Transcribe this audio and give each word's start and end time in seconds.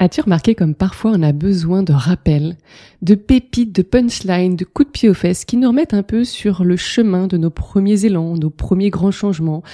As-tu 0.00 0.20
remarqué 0.20 0.54
comme 0.54 0.76
parfois 0.76 1.10
on 1.14 1.22
a 1.22 1.32
besoin 1.32 1.82
de 1.82 1.92
rappels, 1.92 2.56
de 3.02 3.16
pépites, 3.16 3.74
de 3.74 3.82
punchlines, 3.82 4.54
de 4.54 4.64
coups 4.64 4.86
de 4.86 4.92
pied 4.92 5.08
aux 5.08 5.14
fesses 5.14 5.44
qui 5.44 5.56
nous 5.56 5.68
remettent 5.68 5.94
un 5.94 6.04
peu 6.04 6.22
sur 6.22 6.64
le 6.64 6.76
chemin 6.76 7.26
de 7.26 7.36
nos 7.36 7.50
premiers 7.50 8.04
élans, 8.04 8.36
nos 8.36 8.50
premiers 8.50 8.90
grands 8.90 9.10
changements, 9.10 9.64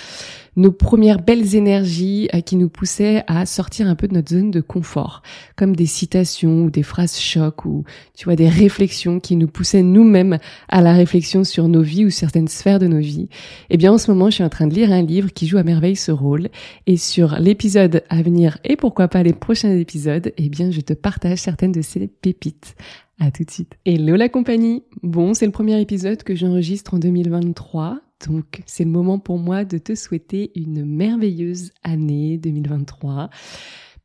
nos 0.56 0.72
premières 0.72 1.20
belles 1.20 1.54
énergies 1.54 2.28
euh, 2.34 2.40
qui 2.40 2.56
nous 2.56 2.68
poussaient 2.68 3.24
à 3.26 3.46
sortir 3.46 3.88
un 3.88 3.94
peu 3.94 4.08
de 4.08 4.14
notre 4.14 4.30
zone 4.30 4.50
de 4.50 4.60
confort, 4.60 5.22
comme 5.56 5.74
des 5.74 5.86
citations 5.86 6.64
ou 6.64 6.70
des 6.70 6.82
phrases 6.82 7.18
chocs 7.18 7.64
ou 7.64 7.84
tu 8.14 8.24
vois 8.24 8.36
des 8.36 8.48
réflexions 8.48 9.20
qui 9.20 9.36
nous 9.36 9.48
poussaient 9.48 9.82
nous-mêmes 9.82 10.38
à 10.68 10.80
la 10.80 10.92
réflexion 10.92 11.44
sur 11.44 11.68
nos 11.68 11.82
vies 11.82 12.04
ou 12.04 12.10
certaines 12.10 12.48
sphères 12.48 12.78
de 12.78 12.86
nos 12.86 13.00
vies. 13.00 13.28
Eh 13.70 13.76
bien 13.76 13.92
en 13.92 13.98
ce 13.98 14.10
moment, 14.10 14.30
je 14.30 14.36
suis 14.36 14.44
en 14.44 14.48
train 14.48 14.66
de 14.66 14.74
lire 14.74 14.92
un 14.92 15.02
livre 15.02 15.32
qui 15.32 15.46
joue 15.46 15.58
à 15.58 15.62
merveille 15.62 15.96
ce 15.96 16.12
rôle 16.12 16.48
et 16.86 16.96
sur 16.96 17.36
l'épisode 17.40 18.02
à 18.08 18.22
venir 18.22 18.58
et 18.64 18.76
pourquoi 18.76 19.08
pas 19.08 19.22
les 19.22 19.32
prochains 19.32 19.76
épisodes, 19.76 20.32
eh 20.36 20.48
bien 20.48 20.70
je 20.70 20.80
te 20.80 20.92
partage 20.92 21.38
certaines 21.38 21.72
de 21.72 21.82
ces 21.82 22.06
pépites. 22.06 22.76
À 23.20 23.30
tout 23.30 23.44
de 23.44 23.50
suite. 23.50 23.74
Hello 23.84 24.16
la 24.16 24.28
compagnie. 24.28 24.82
Bon, 25.04 25.34
c'est 25.34 25.46
le 25.46 25.52
premier 25.52 25.80
épisode 25.80 26.24
que 26.24 26.34
j'enregistre 26.34 26.94
en 26.94 26.98
2023. 26.98 28.00
Donc, 28.26 28.62
c'est 28.66 28.84
le 28.84 28.90
moment 28.90 29.18
pour 29.18 29.38
moi 29.38 29.64
de 29.64 29.78
te 29.78 29.94
souhaiter 29.94 30.52
une 30.54 30.84
merveilleuse 30.84 31.72
année 31.82 32.38
2023. 32.38 33.30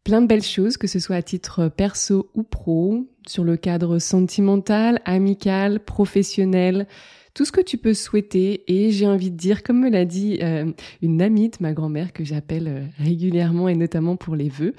Plein 0.04 0.22
de 0.22 0.28
belles 0.28 0.44
choses, 0.44 0.78
que 0.78 0.88
ce 0.88 1.00
soit 1.00 1.18
à 1.18 1.22
titre 1.22 1.68
perso 1.70 2.30
ou 2.34 2.44
pro, 2.44 3.08
sur 3.28 3.44
le 3.44 3.58
cadre 3.58 4.00
sentimental, 4.00 5.02
amical, 5.06 5.80
professionnel, 5.82 6.88
tout 7.34 7.46
ce 7.46 7.52
que 7.52 7.62
tu 7.62 7.78
peux 7.78 7.94
souhaiter. 7.94 8.64
Et 8.68 8.92
j'ai 8.92 9.08
envie 9.08 9.32
de 9.32 9.38
dire, 9.38 9.64
comme 9.64 9.80
me 9.80 9.90
l'a 9.90 10.06
dit 10.06 10.40
euh, 10.42 10.72
une 11.02 11.22
amie 11.22 11.50
de 11.50 11.58
ma 11.60 11.74
grand-mère 11.74 12.12
que 12.14 12.24
j'appelle 12.24 12.68
euh, 12.68 12.86
régulièrement 12.98 13.70
et 13.70 13.76
notamment 13.76 14.16
pour 14.16 14.36
les 14.36 14.50
vœux. 14.50 14.74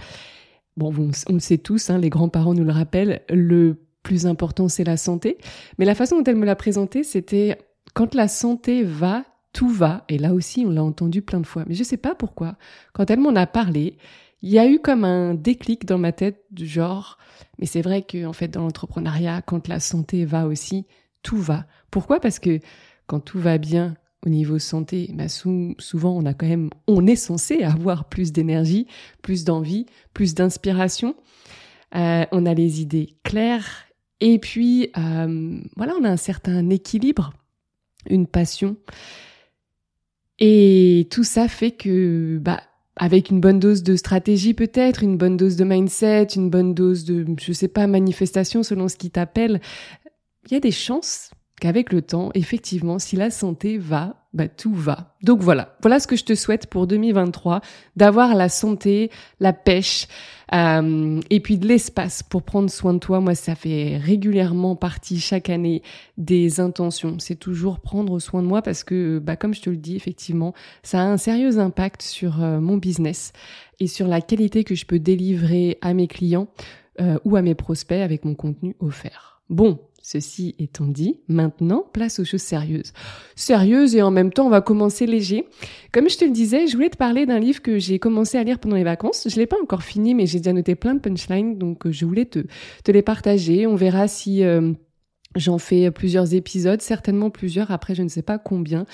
Bon, 0.77 0.93
on, 1.29 1.33
le 1.35 1.41
sait 1.41 1.59
tous, 1.59 1.91
hein, 1.91 1.99
les 1.99 2.11
grands-parents 2.11 2.55
nous 2.55 2.65
le 2.65 2.73
rappellent, 2.73 3.23
le 3.29 3.77
plus 4.03 4.27
important 4.27 4.69
c'est 4.69 4.85
la 4.85 4.97
santé. 4.97 5.37
Mais 5.79 5.85
la 5.85 5.95
façon 5.95 6.19
dont 6.19 6.25
elle 6.25 6.37
me 6.37 6.47
l'a 6.47 6.57
présenté, 6.57 7.03
c'était 7.03 7.59
quand 7.95 8.15
la 8.15 8.29
santé 8.29 8.83
va, 8.83 9.25
tout 9.53 9.69
va. 9.69 10.05
Et 10.09 10.19
là 10.19 10.33
aussi, 10.33 10.65
on 10.67 10.71
l'a 10.71 10.83
entendu 10.83 11.23
plein 11.23 11.41
de 11.41 11.47
fois. 11.47 11.65
Mais 11.67 11.75
je 11.75 11.83
sais 11.83 11.97
pas 11.97 12.15
pourquoi. 12.15 12.57
Quand 12.93 13.11
elle 13.11 13.21
m'en 13.21 13.35
a 13.35 13.47
parlé, 13.47 13.97
il 14.43 14.51
y 14.51 14.59
a 14.59 14.67
eu 14.67 14.79
comme 14.79 15.05
un 15.05 15.35
déclic 15.35 15.85
dans 15.85 15.99
ma 15.99 16.13
tête 16.13 16.45
du 16.51 16.67
genre, 16.67 17.19
mais 17.59 17.67
c'est 17.67 17.83
vrai 17.83 18.03
que, 18.03 18.25
en 18.27 18.33
fait, 18.33 18.49
dans 18.49 18.63
l'entrepreneuriat, 18.63 19.43
quand 19.43 19.69
la 19.69 19.81
santé 19.81 20.25
va 20.25 20.47
aussi, 20.47 20.87
tout 21.23 21.37
va. 21.37 21.67
Pourquoi? 21.91 22.21
Parce 22.21 22.39
que 22.39 22.61
quand 23.07 23.21
tout 23.21 23.39
va 23.39 23.59
bien, 23.59 23.97
au 24.25 24.29
niveau 24.29 24.59
santé, 24.59 25.11
bah 25.15 25.29
souvent 25.29 26.15
on 26.15 26.27
a 26.27 26.35
quand 26.35 26.47
même, 26.47 26.69
on 26.87 27.07
est 27.07 27.17
censé 27.17 27.63
avoir 27.63 28.05
plus 28.05 28.33
d'énergie, 28.33 28.87
plus 29.23 29.45
d'envie, 29.45 29.87
plus 30.13 30.35
d'inspiration. 30.35 31.15
Euh, 31.95 32.27
on 32.31 32.45
a 32.45 32.53
les 32.53 32.83
idées 32.83 33.17
claires 33.25 33.87
et 34.21 34.39
puis 34.39 34.91
euh, 34.99 35.61
voilà, 35.77 35.95
on 35.99 36.05
a 36.05 36.11
un 36.11 36.19
certain 36.19 36.69
équilibre 36.69 37.33
une 38.09 38.27
passion. 38.27 38.77
Et 40.41 41.07
tout 41.11 41.25
ça 41.25 41.49
fait 41.49 41.73
que, 41.73 42.39
bah, 42.39 42.63
avec 42.97 43.31
une 43.31 43.41
bonne 43.41 43.61
dose 43.61 43.83
de 43.83 43.97
stratégie 43.97 44.55
peut-être, 44.55 45.03
une 45.03 45.17
bonne 45.17 45.37
dose 45.37 45.57
de 45.57 45.65
mindset, 45.65 46.29
une 46.37 46.51
bonne 46.51 46.75
dose 46.75 47.05
de, 47.05 47.27
je 47.39 47.53
sais 47.53 47.69
pas, 47.69 47.87
manifestation 47.87 48.63
selon 48.63 48.89
ce 48.89 48.97
qui 48.97 49.11
t'appelle, 49.11 49.61
il 50.47 50.53
y 50.53 50.57
a 50.57 50.61
des 50.61 50.71
chances 50.71 51.31
qu'avec 51.61 51.93
le 51.93 52.03
temps, 52.03 52.31
effectivement, 52.35 52.99
si 52.99 53.15
la 53.15 53.31
santé 53.31 53.79
va, 53.79 54.21
bah, 54.33 54.49
tout 54.49 54.75
va. 54.75 55.17
Donc 55.23 55.41
voilà, 55.41 55.77
voilà 55.83 55.99
ce 55.99 56.07
que 56.07 56.17
je 56.17 56.25
te 56.25 56.35
souhaite 56.35 56.67
pour 56.69 56.87
2023, 56.87 57.61
d'avoir 57.97 58.35
la 58.35 58.49
santé, 58.49 59.11
la 59.41 59.53
pêche, 59.53 60.07
euh, 60.55 61.21
et 61.31 61.41
puis 61.41 61.59
de 61.59 61.67
l'espace 61.67 62.23
pour 62.23 62.43
prendre 62.43 62.71
soin 62.71 62.95
de 62.95 62.99
toi. 62.99 63.21
Moi, 63.21 63.35
ça 63.35 63.55
fait 63.55 63.97
régulièrement 63.97 64.77
partie 64.77 65.21
chaque 65.21 65.51
année 65.51 65.83
des 66.17 66.61
intentions. 66.61 67.17
C'est 67.19 67.39
toujours 67.39 67.81
prendre 67.81 68.19
soin 68.19 68.43
de 68.43 68.47
moi 68.47 68.63
parce 68.63 68.85
que, 68.85 69.19
bah, 69.19 69.37
comme 69.37 69.55
je 69.55 69.63
te 69.63 69.71
le 69.71 69.77
dis, 69.77 69.97
effectivement, 69.97 70.55
ça 70.83 71.01
a 71.01 71.05
un 71.05 71.17
sérieux 71.17 71.59
impact 71.59 72.03
sur 72.03 72.43
euh, 72.43 72.61
mon 72.61 72.77
business 72.77 73.33
et 73.81 73.87
sur 73.87 74.07
la 74.07 74.21
qualité 74.21 74.65
que 74.65 74.75
je 74.75 74.87
peux 74.87 74.99
délivrer 74.99 75.79
à 75.83 75.93
mes 75.93 76.07
clients 76.07 76.49
euh, 77.01 77.19
ou 77.25 77.37
à 77.37 77.43
mes 77.43 77.55
prospects 77.55 78.01
avec 78.01 78.25
mon 78.25 78.35
contenu 78.35 78.77
offert. 78.79 79.41
Bon, 79.51 79.81
Ceci 80.03 80.55
étant 80.59 80.87
dit, 80.87 81.21
maintenant, 81.29 81.85
place 81.93 82.21
aux 82.21 82.25
choses 82.25 82.41
sérieuses. 82.41 82.93
Sérieuses 83.37 83.95
et 83.95 84.03
en 84.03 84.11
même 84.11 84.33
temps, 84.33 84.47
on 84.47 84.51
va 84.51 84.63
commencer 84.63 85.07
léger. 85.07 85.47
Comme 85.93 86.09
je 86.09 86.17
te 86.17 86.25
le 86.25 86.31
disais, 86.31 86.67
je 86.67 86.75
voulais 86.75 86.89
te 86.89 86.97
parler 86.97 87.27
d'un 87.27 87.39
livre 87.39 87.61
que 87.61 87.79
j'ai 87.79 87.99
commencé 87.99 88.39
à 88.39 88.43
lire 88.43 88.59
pendant 88.59 88.77
les 88.77 88.85
vacances. 88.85 89.29
Je 89.29 89.37
l'ai 89.37 89.47
pas 89.47 89.59
encore 89.63 89.83
fini, 89.83 90.15
mais 90.15 90.25
j'ai 90.25 90.39
déjà 90.39 90.55
noté 90.55 90.75
plein 90.75 90.95
de 90.95 91.01
punchlines, 91.01 91.59
donc 91.59 91.87
euh, 91.87 91.93
je 91.93 92.07
voulais 92.07 92.25
te, 92.25 92.41
te 92.83 92.91
les 92.91 93.03
partager. 93.03 93.67
On 93.67 93.77
verra 93.77 94.09
si... 94.09 94.43
Euh, 94.43 94.73
j'en 95.37 95.59
fais 95.59 95.91
plusieurs 95.91 96.35
épisodes, 96.35 96.83
certainement 96.83 97.31
plusieurs, 97.31 97.71
après 97.71 97.95
je 97.95 98.03
ne 98.03 98.09
sais 98.09 98.23
pas 98.23 98.39
combien. 98.39 98.85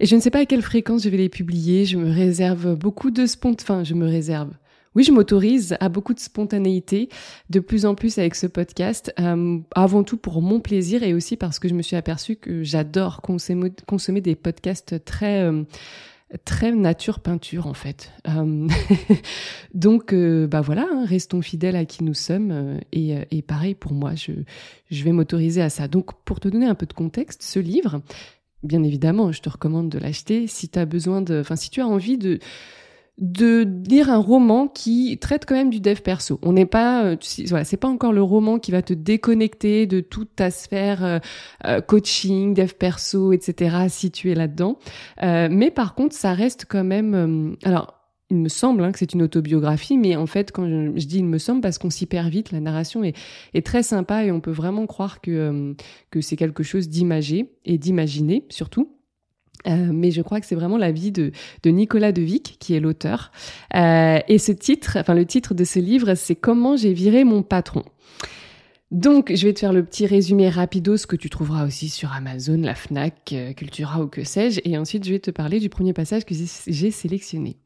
Et 0.00 0.06
je 0.06 0.16
ne 0.16 0.20
sais 0.20 0.30
pas 0.30 0.40
à 0.40 0.46
quelle 0.46 0.62
fréquence 0.62 1.02
je 1.04 1.08
vais 1.08 1.18
les 1.18 1.28
publier. 1.28 1.84
Je 1.84 1.98
me 1.98 2.10
réserve 2.10 2.74
beaucoup 2.74 3.10
de 3.10 3.26
spont... 3.26 3.56
Enfin, 3.60 3.84
je 3.84 3.94
me 3.94 4.06
réserve. 4.06 4.50
Oui, 4.94 5.02
je 5.02 5.10
m'autorise 5.10 5.76
à 5.80 5.88
beaucoup 5.88 6.14
de 6.14 6.20
spontanéité, 6.20 7.08
de 7.50 7.60
plus 7.60 7.84
en 7.84 7.94
plus 7.94 8.18
avec 8.18 8.34
ce 8.36 8.46
podcast, 8.46 9.12
euh, 9.18 9.58
avant 9.74 10.04
tout 10.04 10.16
pour 10.16 10.40
mon 10.40 10.60
plaisir 10.60 11.02
et 11.02 11.14
aussi 11.14 11.36
parce 11.36 11.58
que 11.58 11.68
je 11.68 11.74
me 11.74 11.82
suis 11.82 11.96
aperçue 11.96 12.36
que 12.36 12.62
j'adore 12.62 13.20
consommer, 13.20 14.20
des 14.20 14.36
podcasts 14.36 15.04
très... 15.04 15.42
Euh, 15.42 15.64
très 16.44 16.72
nature 16.72 17.20
peinture 17.20 17.68
en 17.68 17.74
fait. 17.74 18.10
Euh, 18.26 18.66
donc 19.74 20.12
bah 20.12 20.62
voilà, 20.62 20.88
hein, 20.90 21.04
restons 21.06 21.42
fidèles 21.42 21.76
à 21.76 21.84
qui 21.84 22.02
nous 22.02 22.14
sommes 22.14 22.80
et, 22.90 23.14
et 23.30 23.42
pareil 23.42 23.76
pour 23.76 23.92
moi, 23.92 24.16
je, 24.16 24.32
je 24.90 25.04
vais 25.04 25.12
m'autoriser 25.12 25.62
à 25.62 25.70
ça. 25.70 25.86
Donc 25.86 26.12
pour 26.24 26.40
te 26.40 26.48
donner 26.48 26.66
un 26.66 26.74
peu 26.74 26.86
de 26.86 26.92
contexte, 26.92 27.44
ce 27.44 27.60
livre, 27.60 28.00
bien 28.64 28.82
évidemment, 28.82 29.30
je 29.30 29.42
te 29.42 29.48
recommande 29.48 29.90
de 29.90 29.98
l'acheter 29.98 30.48
si 30.48 30.68
tu 30.68 30.78
as 30.78 30.86
besoin 30.86 31.20
de, 31.20 31.38
enfin 31.38 31.54
si 31.54 31.70
tu 31.70 31.80
as 31.80 31.86
envie 31.86 32.18
de 32.18 32.40
de 33.18 33.64
lire 33.88 34.10
un 34.10 34.18
roman 34.18 34.66
qui 34.66 35.16
traite 35.18 35.46
quand 35.46 35.54
même 35.54 35.70
du 35.70 35.80
dev 35.80 36.00
perso. 36.00 36.40
On 36.42 36.52
n'est 36.52 36.66
pas, 36.66 37.04
euh, 37.04 37.16
voilà, 37.46 37.64
c'est 37.64 37.76
pas 37.76 37.88
encore 37.88 38.12
le 38.12 38.22
roman 38.22 38.58
qui 38.58 38.72
va 38.72 38.82
te 38.82 38.92
déconnecter 38.92 39.86
de 39.86 40.00
toute 40.00 40.34
ta 40.34 40.50
sphère 40.50 41.04
euh, 41.04 41.18
euh, 41.64 41.80
coaching, 41.80 42.54
dev 42.54 42.72
perso, 42.72 43.32
etc. 43.32 43.86
si 43.88 44.10
tu 44.10 44.32
es 44.32 44.34
là-dedans. 44.34 44.78
mais 45.22 45.70
par 45.70 45.94
contre, 45.94 46.14
ça 46.14 46.34
reste 46.34 46.66
quand 46.68 46.84
même. 46.84 47.56
alors, 47.64 48.00
il 48.30 48.38
me 48.38 48.48
semble 48.48 48.82
hein, 48.82 48.90
que 48.90 48.98
c'est 48.98 49.12
une 49.12 49.22
autobiographie, 49.22 49.96
mais 49.96 50.16
en 50.16 50.26
fait, 50.26 50.50
quand 50.50 50.66
je, 50.66 51.06
dis 51.06 51.18
il 51.18 51.24
me 51.24 51.38
semble, 51.38 51.60
parce 51.60 51.78
qu'on 51.78 51.90
s'y 51.90 52.06
perd 52.06 52.28
vite, 52.30 52.50
la 52.50 52.60
narration 52.60 53.04
est, 53.04 53.14
est, 53.52 53.64
très 53.64 53.82
sympa 53.82 54.24
et 54.24 54.32
on 54.32 54.40
peut 54.40 54.50
vraiment 54.50 54.86
croire 54.86 55.20
que 55.20 55.76
que 56.10 56.20
c'est 56.20 56.36
quelque 56.36 56.62
chose 56.62 56.88
d'imagé 56.88 57.50
et 57.64 57.78
d'imaginé 57.78 58.44
surtout. 58.48 58.90
Euh, 59.66 59.90
mais 59.92 60.10
je 60.10 60.20
crois 60.22 60.40
que 60.40 60.46
c'est 60.46 60.54
vraiment 60.54 60.76
la 60.76 60.92
vie 60.92 61.10
de, 61.10 61.32
de 61.62 61.70
Nicolas 61.70 62.12
Devic 62.12 62.56
qui 62.60 62.74
est 62.74 62.80
l'auteur. 62.80 63.32
Euh, 63.74 64.18
et 64.28 64.38
ce 64.38 64.52
titre, 64.52 64.98
enfin 65.00 65.14
le 65.14 65.24
titre 65.24 65.54
de 65.54 65.64
ce 65.64 65.78
livre, 65.78 66.14
c'est 66.14 66.34
Comment 66.34 66.76
j'ai 66.76 66.92
viré 66.92 67.24
mon 67.24 67.42
patron. 67.42 67.82
Donc, 68.90 69.32
je 69.34 69.46
vais 69.46 69.52
te 69.52 69.58
faire 69.58 69.72
le 69.72 69.82
petit 69.82 70.06
résumé 70.06 70.48
rapido, 70.48 70.96
ce 70.96 71.06
que 71.06 71.16
tu 71.16 71.28
trouveras 71.28 71.66
aussi 71.66 71.88
sur 71.88 72.12
Amazon, 72.12 72.58
la 72.58 72.74
Fnac, 72.76 73.32
euh, 73.32 73.52
Cultura 73.52 74.00
ou 74.00 74.06
que 74.06 74.22
sais-je. 74.22 74.60
Et 74.64 74.78
ensuite, 74.78 75.04
je 75.04 75.10
vais 75.10 75.18
te 75.18 75.32
parler 75.32 75.58
du 75.58 75.68
premier 75.68 75.92
passage 75.92 76.24
que 76.24 76.34
j'ai 76.66 76.90
sélectionné. 76.92 77.56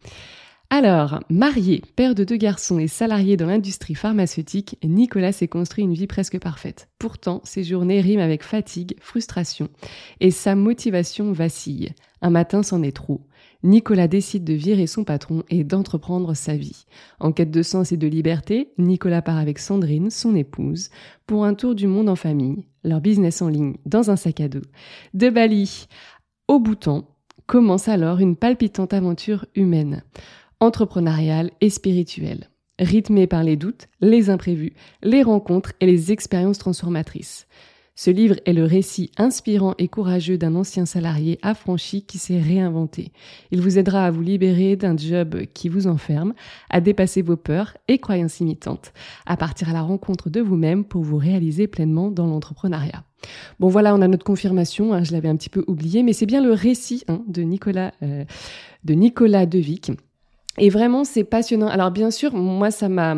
Alors, 0.70 1.20
marié, 1.30 1.82
père 1.96 2.14
de 2.14 2.24
deux 2.24 2.36
garçons 2.36 2.78
et 2.78 2.88
salarié 2.88 3.38
dans 3.38 3.46
l'industrie 3.46 3.94
pharmaceutique, 3.94 4.76
Nicolas 4.84 5.32
s'est 5.32 5.48
construit 5.48 5.84
une 5.84 5.94
vie 5.94 6.06
presque 6.06 6.38
parfaite. 6.38 6.90
Pourtant, 6.98 7.40
ses 7.44 7.64
journées 7.64 8.02
riment 8.02 8.20
avec 8.20 8.42
fatigue, 8.42 8.94
frustration, 9.00 9.68
et 10.20 10.30
sa 10.30 10.54
motivation 10.54 11.32
vacille. 11.32 11.94
Un 12.20 12.28
matin, 12.28 12.62
c'en 12.62 12.82
est 12.82 12.94
trop. 12.94 13.22
Nicolas 13.62 14.08
décide 14.08 14.44
de 14.44 14.52
virer 14.52 14.86
son 14.86 15.04
patron 15.04 15.42
et 15.48 15.64
d'entreprendre 15.64 16.34
sa 16.34 16.54
vie. 16.54 16.84
En 17.18 17.32
quête 17.32 17.50
de 17.50 17.62
sens 17.62 17.90
et 17.90 17.96
de 17.96 18.06
liberté, 18.06 18.68
Nicolas 18.76 19.22
part 19.22 19.38
avec 19.38 19.58
Sandrine, 19.58 20.10
son 20.10 20.36
épouse, 20.36 20.90
pour 21.26 21.46
un 21.46 21.54
tour 21.54 21.74
du 21.74 21.86
monde 21.86 22.10
en 22.10 22.16
famille, 22.16 22.66
leur 22.84 23.00
business 23.00 23.40
en 23.40 23.48
ligne 23.48 23.78
dans 23.86 24.10
un 24.10 24.16
sac 24.16 24.40
à 24.40 24.48
dos. 24.48 24.62
De 25.14 25.30
Bali 25.30 25.88
au 26.46 26.58
Bhoutan, 26.58 27.08
commence 27.48 27.88
alors 27.88 28.20
une 28.20 28.36
palpitante 28.36 28.92
aventure 28.92 29.46
humaine. 29.56 30.04
Entrepreneuriale 30.60 31.50
et 31.60 31.70
spirituelle, 31.70 32.50
rythmée 32.78 33.26
par 33.26 33.44
les 33.44 33.56
doutes, 33.56 33.88
les 34.00 34.30
imprévus, 34.30 34.74
les 35.02 35.22
rencontres 35.22 35.72
et 35.80 35.86
les 35.86 36.12
expériences 36.12 36.58
transformatrices. 36.58 37.46
Ce 38.00 38.12
livre 38.12 38.36
est 38.44 38.52
le 38.52 38.62
récit 38.62 39.10
inspirant 39.16 39.74
et 39.76 39.88
courageux 39.88 40.38
d'un 40.38 40.54
ancien 40.54 40.86
salarié 40.86 41.40
affranchi 41.42 42.02
qui 42.02 42.18
s'est 42.18 42.40
réinventé. 42.40 43.10
Il 43.50 43.60
vous 43.60 43.76
aidera 43.76 44.06
à 44.06 44.12
vous 44.12 44.22
libérer 44.22 44.76
d'un 44.76 44.96
job 44.96 45.40
qui 45.52 45.68
vous 45.68 45.88
enferme, 45.88 46.32
à 46.70 46.80
dépasser 46.80 47.22
vos 47.22 47.34
peurs 47.36 47.76
et 47.88 47.98
croyances 47.98 48.38
imitantes, 48.38 48.92
à 49.26 49.36
partir 49.36 49.70
à 49.70 49.72
la 49.72 49.82
rencontre 49.82 50.30
de 50.30 50.40
vous-même 50.40 50.84
pour 50.84 51.02
vous 51.02 51.16
réaliser 51.16 51.66
pleinement 51.66 52.12
dans 52.12 52.28
l'entrepreneuriat. 52.28 53.02
Bon 53.58 53.66
voilà, 53.66 53.92
on 53.96 54.00
a 54.00 54.06
notre 54.06 54.24
confirmation, 54.24 54.92
hein, 54.92 55.02
je 55.02 55.10
l'avais 55.10 55.28
un 55.28 55.36
petit 55.36 55.50
peu 55.50 55.64
oublié, 55.66 56.04
mais 56.04 56.12
c'est 56.12 56.24
bien 56.24 56.40
le 56.40 56.52
récit 56.52 57.02
hein, 57.08 57.24
de 57.26 57.42
Nicolas 57.42 57.94
euh, 58.04 58.24
de 58.84 58.94
Nicolas 58.94 59.44
Devic. 59.44 59.90
Et 60.58 60.70
vraiment, 60.70 61.04
c'est 61.04 61.24
passionnant. 61.24 61.68
Alors 61.68 61.90
bien 61.90 62.10
sûr, 62.10 62.34
moi, 62.34 62.70
ça 62.70 62.88
m'a 62.88 63.16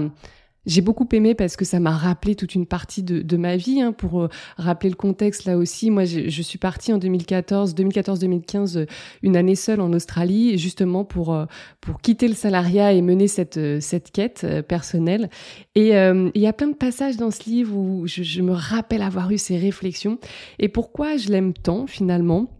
j'ai 0.66 0.82
beaucoup 0.82 1.08
aimé 1.12 1.34
parce 1.34 1.56
que 1.56 1.64
ça 1.64 1.80
m'a 1.80 1.90
rappelé 1.90 2.34
toute 2.34 2.54
une 2.54 2.66
partie 2.66 3.02
de, 3.02 3.36
ma 3.36 3.56
vie. 3.56 3.80
Hein, 3.80 3.92
pour 3.92 4.22
euh, 4.22 4.28
rappeler 4.56 4.90
le 4.90 4.96
contexte, 4.96 5.44
là 5.44 5.56
aussi, 5.56 5.90
moi, 5.90 6.04
je, 6.04 6.42
suis 6.42 6.58
partie 6.58 6.92
en 6.92 6.98
2014, 6.98 7.74
2014-2015, 7.74 8.76
euh, 8.76 8.86
une 9.22 9.36
année 9.36 9.54
seule 9.54 9.80
en 9.80 9.92
Australie, 9.92 10.58
justement 10.58 11.04
pour 11.04 11.34
euh, 11.34 11.46
pour 11.80 12.00
quitter 12.00 12.28
le 12.28 12.34
salariat 12.34 12.92
et 12.92 13.00
mener 13.00 13.26
cette 13.26 13.80
cette 13.80 14.10
quête 14.12 14.46
personnelle. 14.68 15.30
Et 15.74 15.90
il 15.90 16.40
y 16.40 16.46
a 16.46 16.52
plein 16.52 16.68
de 16.68 16.74
passages 16.74 17.16
dans 17.16 17.30
ce 17.30 17.48
livre 17.48 17.76
où 17.76 18.06
je 18.06 18.42
me 18.42 18.52
rappelle 18.52 19.02
avoir 19.02 19.30
eu 19.30 19.38
ces 19.38 19.58
réflexions. 19.58 20.18
Et 20.58 20.68
pourquoi 20.68 21.16
je 21.16 21.28
l'aime 21.28 21.52
tant 21.52 21.86
finalement? 21.86 22.59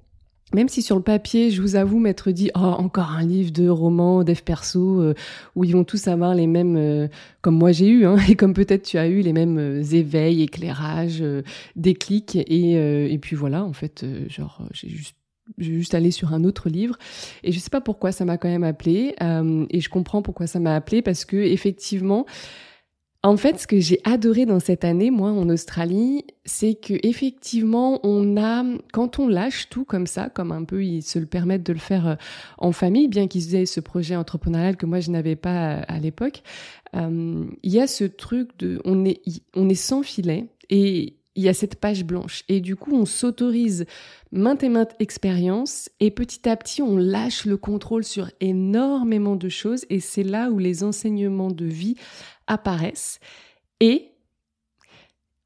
Même 0.54 0.68
si 0.68 0.82
sur 0.82 0.96
le 0.96 1.02
papier, 1.02 1.50
je 1.50 1.62
vous 1.62 1.76
avoue 1.76 1.98
m'être 1.98 2.30
dit 2.30 2.50
oh 2.54 2.58
encore 2.58 3.12
un 3.12 3.24
livre 3.24 3.52
de 3.52 3.68
romans, 3.68 4.24
dev 4.24 4.40
perso 4.42 5.00
euh, 5.00 5.14
où 5.54 5.64
ils 5.64 5.72
vont 5.72 5.84
tous 5.84 6.08
avoir 6.08 6.34
les 6.34 6.46
mêmes 6.46 6.76
euh, 6.76 7.08
comme 7.40 7.56
moi 7.56 7.72
j'ai 7.72 7.88
eu 7.88 8.06
hein, 8.06 8.16
et 8.28 8.36
comme 8.36 8.54
peut-être 8.54 8.82
tu 8.82 8.98
as 8.98 9.06
eu 9.06 9.20
les 9.20 9.32
mêmes 9.32 9.58
euh, 9.58 9.82
éveils, 9.82 10.42
éclairages, 10.42 11.22
déclics. 11.76 12.36
Et 12.36 12.72
et 12.72 13.18
puis 13.18 13.36
voilà 13.36 13.64
en 13.64 13.72
fait 13.72 14.04
genre 14.28 14.62
j'ai 14.72 14.88
juste 14.88 15.16
j'ai 15.58 15.72
juste 15.72 15.94
allé 15.94 16.10
sur 16.10 16.32
un 16.32 16.44
autre 16.44 16.68
livre. 16.68 16.96
Et 17.42 17.52
je 17.52 17.58
sais 17.58 17.70
pas 17.70 17.80
pourquoi 17.80 18.12
ça 18.12 18.24
m'a 18.24 18.38
quand 18.38 18.48
même 18.48 18.64
appelé 18.64 19.14
et 19.70 19.80
je 19.80 19.88
comprends 19.88 20.22
pourquoi 20.22 20.46
ça 20.46 20.60
m'a 20.60 20.74
appelé 20.74 21.02
parce 21.02 21.24
que 21.24 21.36
effectivement 21.36 22.26
en 23.22 23.36
fait, 23.36 23.58
ce 23.58 23.66
que 23.66 23.78
j'ai 23.80 24.00
adoré 24.04 24.46
dans 24.46 24.60
cette 24.60 24.82
année, 24.82 25.10
moi, 25.10 25.30
en 25.30 25.50
Australie, 25.50 26.24
c'est 26.46 26.74
que 26.74 26.94
effectivement, 27.06 28.00
on 28.02 28.38
a, 28.38 28.64
quand 28.94 29.18
on 29.18 29.28
lâche 29.28 29.68
tout 29.68 29.84
comme 29.84 30.06
ça, 30.06 30.30
comme 30.30 30.52
un 30.52 30.64
peu 30.64 30.82
ils 30.82 31.02
se 31.02 31.18
le 31.18 31.26
permettent 31.26 31.66
de 31.66 31.74
le 31.74 31.78
faire 31.78 32.06
euh, 32.06 32.14
en 32.56 32.72
famille, 32.72 33.08
bien 33.08 33.28
qu'ils 33.28 33.54
aient 33.54 33.66
ce 33.66 33.80
projet 33.80 34.16
entrepreneurial 34.16 34.78
que 34.78 34.86
moi 34.86 35.00
je 35.00 35.10
n'avais 35.10 35.36
pas 35.36 35.80
à, 35.80 35.98
l'époque, 35.98 36.42
euh, 36.96 37.44
il 37.62 37.70
y 37.70 37.78
a 37.78 37.86
ce 37.86 38.04
truc 38.04 38.56
de, 38.58 38.80
on 38.86 39.04
est, 39.04 39.20
on 39.54 39.68
est 39.68 39.74
sans 39.74 40.02
filet 40.02 40.46
et 40.70 41.16
il 41.36 41.44
y 41.44 41.48
a 41.48 41.54
cette 41.54 41.76
page 41.76 42.04
blanche. 42.04 42.42
Et 42.48 42.60
du 42.60 42.74
coup, 42.74 42.94
on 42.94 43.06
s'autorise 43.06 43.86
maintes 44.32 44.62
et 44.62 44.68
maintes 44.68 44.96
expériences 44.98 45.88
et 46.00 46.10
petit 46.10 46.48
à 46.48 46.56
petit, 46.56 46.82
on 46.82 46.96
lâche 46.96 47.44
le 47.44 47.56
contrôle 47.56 48.04
sur 48.04 48.30
énormément 48.40 49.36
de 49.36 49.48
choses 49.48 49.84
et 49.90 50.00
c'est 50.00 50.22
là 50.22 50.50
où 50.50 50.58
les 50.58 50.82
enseignements 50.82 51.50
de 51.50 51.66
vie 51.66 51.96
apparaissent 52.50 53.20
et 53.80 54.10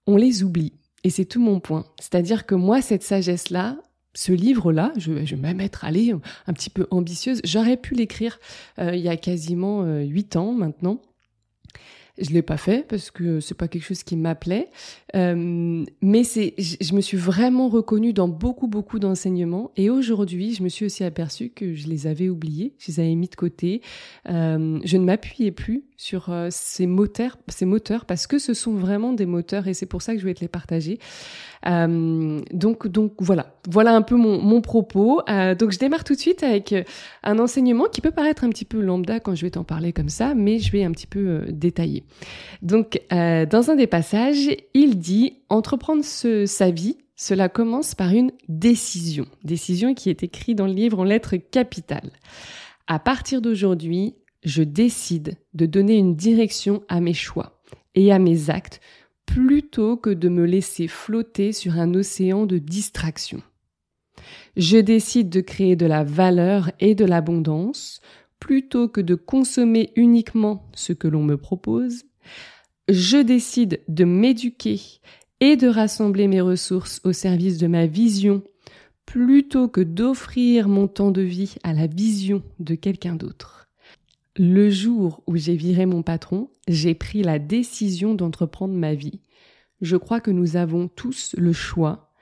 on 0.06 0.17
les 0.17 0.43
oublie. 0.43 0.73
Et 1.05 1.11
c'est 1.11 1.25
tout 1.25 1.41
mon 1.41 1.61
point. 1.61 1.85
C'est-à-dire 2.01 2.47
que 2.47 2.55
moi, 2.55 2.81
cette 2.81 3.03
sagesse-là, 3.03 3.77
ce 4.15 4.33
livre-là, 4.33 4.93
je, 4.97 5.12
vais 5.12 5.37
même 5.37 5.61
être 5.61 5.85
allée 5.85 6.15
un 6.47 6.53
petit 6.53 6.71
peu 6.71 6.87
ambitieuse, 6.91 7.41
j'aurais 7.45 7.77
pu 7.77 7.95
l'écrire 7.95 8.39
euh, 8.79 8.95
il 8.95 9.03
y 9.03 9.09
a 9.09 9.17
quasiment 9.17 9.83
euh, 9.83 10.01
huit 10.01 10.37
ans 10.37 10.53
maintenant. 10.53 11.01
Je 12.19 12.31
l'ai 12.31 12.43
pas 12.43 12.57
fait 12.57 12.87
parce 12.87 13.11
que 13.11 13.41
c'est 13.41 13.57
pas 13.57 13.67
quelque 13.67 13.83
chose 13.83 14.05
qui 14.05 14.17
m'appelait, 14.17 14.69
euh, 15.17 15.85
mais 16.01 16.23
c'est, 16.23 16.55
je 16.59 16.95
me 16.95 17.01
suis 17.01 17.17
vraiment 17.17 17.69
reconnue 17.69 18.13
dans 18.13 18.29
beaucoup 18.29 18.69
beaucoup 18.69 19.01
d'enseignements 19.01 19.73
et 19.77 19.91
aujourd'hui, 19.91 20.55
je 20.55 20.63
me 20.63 20.69
suis 20.69 20.87
aussi 20.87 21.03
aperçue 21.03 21.51
que 21.51 21.75
je 21.75 21.89
les 21.89 22.07
avais 22.07 22.29
oubliés, 22.29 22.75
je 22.79 22.93
les 22.93 23.01
avais 23.01 23.15
mis 23.17 23.29
de 23.29 23.35
côté. 23.35 23.83
Euh, 24.29 24.79
je 24.85 24.97
ne 24.97 25.05
m'appuyais 25.05 25.51
plus 25.51 25.83
sur 25.97 26.31
euh, 26.31 26.49
ces 26.51 26.87
moteurs, 26.87 27.39
ces 27.49 27.65
moteurs 27.65 28.05
parce 28.05 28.27
que 28.27 28.39
ce 28.39 28.53
sont 28.53 28.75
vraiment 28.75 29.13
des 29.13 29.27
moteurs 29.27 29.69
et 29.69 29.75
c'est 29.75 29.87
pour 29.87 30.03
ça 30.03 30.15
que 30.15 30.21
je 30.21 30.25
vais 30.25 30.35
te 30.35 30.41
les 30.41 30.49
partager. 30.49 30.99
Euh, 31.67 32.41
donc, 32.53 32.87
donc 32.89 33.15
voilà, 33.21 33.55
voilà 33.69 33.95
un 33.95 34.03
peu 34.03 34.17
mon, 34.17 34.41
mon 34.41 34.61
propos. 34.61 35.21
Euh, 35.29 35.55
donc 35.55 35.71
je 35.71 35.79
démarre 35.79 36.05
tout 36.05 36.15
de 36.15 36.21
suite 36.21 36.43
avec 36.43 36.75
un 37.23 37.39
enseignement 37.39 37.87
qui 37.87 38.01
peut 38.01 38.11
paraître 38.11 38.45
un 38.45 38.51
petit 38.51 38.65
peu 38.65 38.81
lambda 38.81 39.21
quand 39.21 39.35
je 39.35 39.43
vais 39.47 39.51
t'en 39.51 39.65
parler 39.65 39.93
comme 39.93 40.09
ça, 40.09 40.35
mais 40.35 40.59
je 40.59 40.71
vais 40.73 40.85
un 40.85 40.93
petit 40.93 41.07
peu 41.07 41.47
détailler. 41.49 42.04
Donc 42.62 43.01
dans 43.11 43.71
un 43.71 43.77
des 43.77 43.87
passages, 43.87 44.49
il 44.75 44.99
dit 44.99 45.39
entreprendre 45.49 46.05
ce, 46.05 46.47
sa 46.47 46.71
vie. 46.71 46.97
Cela 47.17 47.49
commence 47.49 47.95
par 47.95 48.11
une 48.11 48.33
décision, 48.49 49.27
décision 49.45 49.95
qui 49.95 50.11
est 50.11 50.23
écrite 50.23 50.59
dans 50.59 50.67
le 50.67 50.73
livre 50.73 50.99
en 50.99 51.05
lettres 51.05 51.37
capitales. 51.37 52.11
À 52.87 52.99
partir 52.99 53.41
d'aujourd'hui, 53.41 54.15
je 54.43 54.62
décide 54.62 55.37
de 55.55 55.67
donner 55.67 55.97
une 55.97 56.17
direction 56.17 56.83
à 56.89 57.01
mes 57.01 57.15
choix 57.15 57.61
et 57.95 58.12
à 58.12 58.19
mes 58.19 58.51
actes 58.51 58.81
plutôt 59.27 59.97
que 59.97 60.11
de 60.11 60.29
me 60.29 60.45
laisser 60.45 60.87
flotter 60.87 61.53
sur 61.53 61.79
un 61.79 61.95
océan 61.95 62.47
de 62.47 62.59
distraction. 62.59 63.43
Je 64.56 64.77
décide 64.77 65.31
de 65.31 65.41
créer 65.41 65.77
de 65.77 65.87
la 65.87 66.05
valeur 66.05 66.71
et 66.79 66.95
de 66.95 67.05
l'abondance 67.05 68.01
plutôt 68.44 68.88
que 68.88 69.00
de 69.00 69.14
consommer 69.14 69.91
uniquement 69.96 70.69
ce 70.75 70.93
que 70.93 71.08
l'on 71.08 71.23
me 71.23 71.38
propose. 71.38 72.02
Je 72.91 73.17
décide 73.17 73.81
de 73.88 74.05
m'éduquer 74.05 74.82
et 75.41 75.56
de 75.56 75.67
rassembler 75.67 76.29
mes 76.29 76.43
ressources 76.43 77.00
au 77.05 77.14
service 77.14 77.56
de 77.56 77.69
ma 77.69 77.87
vision 77.87 78.43
plutôt 79.06 79.67
que 79.67 79.81
d'offrir 79.81 80.69
mon 80.69 80.88
temps 80.88 81.11
de 81.11 81.23
vie 81.23 81.55
à 81.62 81.73
la 81.73 81.87
vision 81.87 82.43
de 82.58 82.75
quelqu'un 82.75 83.17
d'autre. 83.17 83.70
Le 84.37 84.69
jour 84.69 85.23
où 85.26 85.37
j'ai 85.37 85.56
viré 85.56 85.87
mon 85.87 86.02
patron, 86.02 86.50
j'ai 86.69 86.94
pris 86.94 87.23
la 87.23 87.38
décision 87.38 88.12
d'entreprendre 88.12 88.75
ma 88.75 88.93
vie. 88.93 89.20
Je 89.81 89.96
crois 89.96 90.20
que 90.20 90.31
nous 90.31 90.56
avons 90.56 90.88
tous 90.88 91.35
le 91.38 91.55
choix. 91.55 92.12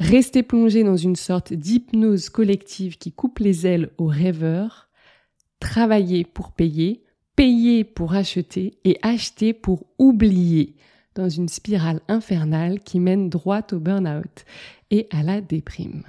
Rester 0.00 0.42
plongé 0.42 0.82
dans 0.82 0.96
une 0.96 1.14
sorte 1.14 1.52
d'hypnose 1.52 2.30
collective 2.30 2.98
qui 2.98 3.12
coupe 3.12 3.38
les 3.38 3.64
ailes 3.64 3.92
aux 3.96 4.08
rêveurs, 4.08 4.85
travailler 5.76 6.24
pour 6.24 6.52
payer, 6.52 7.02
payer 7.36 7.84
pour 7.84 8.14
acheter 8.14 8.78
et 8.84 8.98
acheter 9.02 9.52
pour 9.52 9.84
oublier 9.98 10.74
dans 11.14 11.28
une 11.28 11.50
spirale 11.50 12.00
infernale 12.08 12.80
qui 12.80 12.98
mène 12.98 13.28
droit 13.28 13.60
au 13.72 13.78
burn-out 13.78 14.46
et 14.90 15.06
à 15.10 15.22
la 15.22 15.42
déprime. 15.42 16.04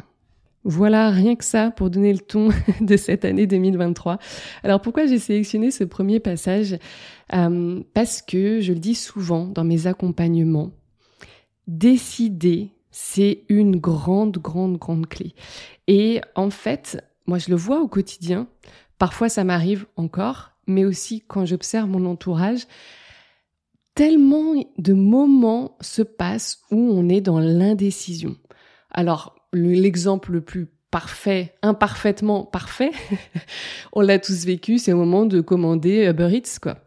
Voilà, 0.63 1.09
rien 1.09 1.35
que 1.35 1.43
ça 1.43 1.69
pour 1.69 1.89
donner 1.89 2.13
le 2.13 2.19
ton 2.19 2.47
de 2.79 2.95
cette 2.95 3.25
année 3.25 3.45
2023. 3.45 4.19
Alors 4.63 4.79
pourquoi 4.79 5.05
j'ai 5.05 5.19
sélectionné 5.19 5.69
ce 5.69 5.83
premier 5.83 6.21
passage? 6.21 6.77
Euh, 7.33 7.81
Parce 7.93 8.21
que 8.21 8.61
je 8.61 8.71
le 8.71 8.79
dis 8.79 8.95
souvent 8.95 9.47
dans 9.47 9.65
mes 9.65 9.85
accompagnements, 9.85 10.71
décider, 11.67 12.69
c'est 12.89 13.43
une 13.49 13.75
grande, 13.75 14.37
grande, 14.37 14.77
grande 14.77 15.07
clé. 15.07 15.33
Et 15.87 16.21
en 16.35 16.51
fait, 16.51 17.03
moi 17.25 17.37
je 17.37 17.49
le 17.49 17.57
vois 17.57 17.81
au 17.81 17.89
quotidien, 17.89 18.47
parfois 18.97 19.29
ça 19.29 19.43
m'arrive 19.43 19.85
encore, 19.95 20.51
mais 20.67 20.85
aussi 20.85 21.23
quand 21.27 21.45
j'observe 21.45 21.89
mon 21.89 22.05
entourage, 22.05 22.67
tellement 23.95 24.53
de 24.77 24.93
moments 24.93 25.77
se 25.81 26.01
passent 26.01 26.61
où 26.71 26.77
on 26.77 27.09
est 27.09 27.21
dans 27.21 27.39
l'indécision. 27.39 28.35
Alors, 28.91 29.35
l'exemple 29.53 30.31
le 30.31 30.41
plus 30.41 30.67
parfait, 30.89 31.53
imparfaitement 31.63 32.43
parfait, 32.43 32.91
on 33.93 34.01
l'a 34.01 34.19
tous 34.19 34.45
vécu, 34.45 34.77
c'est 34.77 34.93
au 34.93 34.97
moment 34.97 35.25
de 35.25 35.41
commander 35.41 36.05
Uber 36.09 36.29
Eats, 36.31 36.59
quoi. 36.61 36.77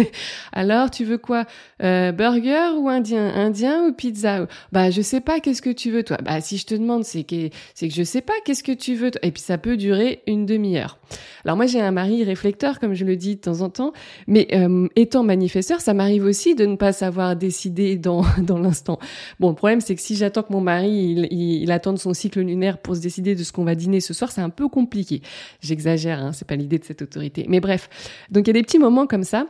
Alors, 0.52 0.90
tu 0.90 1.04
veux 1.04 1.18
quoi? 1.18 1.44
Euh, 1.82 2.12
Burger 2.12 2.76
ou 2.78 2.88
indien? 2.88 3.26
Indien 3.34 3.86
ou 3.86 3.92
pizza? 3.92 4.46
Bah, 4.70 4.90
je 4.90 5.02
sais 5.02 5.20
pas, 5.20 5.40
qu'est-ce 5.40 5.62
que 5.62 5.70
tu 5.70 5.90
veux, 5.90 6.04
toi? 6.04 6.18
Bah, 6.24 6.40
si 6.40 6.56
je 6.56 6.66
te 6.66 6.74
demande, 6.74 7.04
c'est 7.04 7.24
que, 7.24 7.50
c'est 7.74 7.88
que 7.88 7.94
je 7.94 8.04
sais 8.04 8.20
pas, 8.20 8.34
qu'est-ce 8.44 8.62
que 8.62 8.72
tu 8.72 8.94
veux, 8.94 9.10
Et 9.22 9.32
puis, 9.32 9.42
ça 9.42 9.58
peut 9.58 9.76
durer 9.76 10.22
une 10.28 10.46
demi-heure. 10.46 10.98
Alors, 11.44 11.56
moi, 11.56 11.66
j'ai 11.66 11.80
un 11.80 11.90
mari 11.90 12.22
réflecteur, 12.22 12.78
comme 12.78 12.94
je 12.94 13.04
le 13.04 13.16
dis 13.16 13.36
de 13.36 13.40
temps 13.40 13.60
en 13.62 13.70
temps, 13.70 13.92
mais 14.28 14.46
euh, 14.52 14.86
étant 14.94 15.24
manifesteur, 15.24 15.80
ça 15.80 15.94
m'arrive 15.94 16.24
aussi 16.24 16.54
de 16.54 16.64
ne 16.64 16.76
pas 16.76 16.92
savoir 16.92 17.34
décider 17.34 17.96
dans, 17.96 18.22
dans 18.38 18.58
l'instant. 18.58 19.00
Bon, 19.40 19.48
le 19.48 19.54
problème, 19.54 19.80
c'est 19.80 19.96
que 19.96 20.00
si 20.00 20.14
j'attends 20.14 20.44
que 20.44 20.52
mon 20.52 20.60
mari, 20.60 20.90
il, 20.90 21.28
il, 21.30 21.62
il 21.62 21.72
attende 21.72 21.98
son 21.98 22.14
cycle 22.14 22.40
lunaire 22.40 22.78
pour 22.78 22.94
se 22.94 23.00
décider 23.00 23.34
de 23.34 23.42
ce 23.48 23.52
qu'on 23.52 23.64
va 23.64 23.74
dîner 23.74 24.00
ce 24.00 24.14
soir, 24.14 24.30
c'est 24.30 24.40
un 24.40 24.50
peu 24.50 24.68
compliqué. 24.68 25.22
J'exagère, 25.60 26.22
hein, 26.22 26.32
c'est 26.32 26.46
pas 26.46 26.56
l'idée 26.56 26.78
de 26.78 26.84
cette 26.84 27.02
autorité. 27.02 27.46
Mais 27.48 27.60
bref, 27.60 27.88
donc 28.30 28.46
il 28.46 28.48
y 28.48 28.50
a 28.50 28.54
des 28.54 28.62
petits 28.62 28.78
moments 28.78 29.06
comme 29.06 29.24
ça 29.24 29.46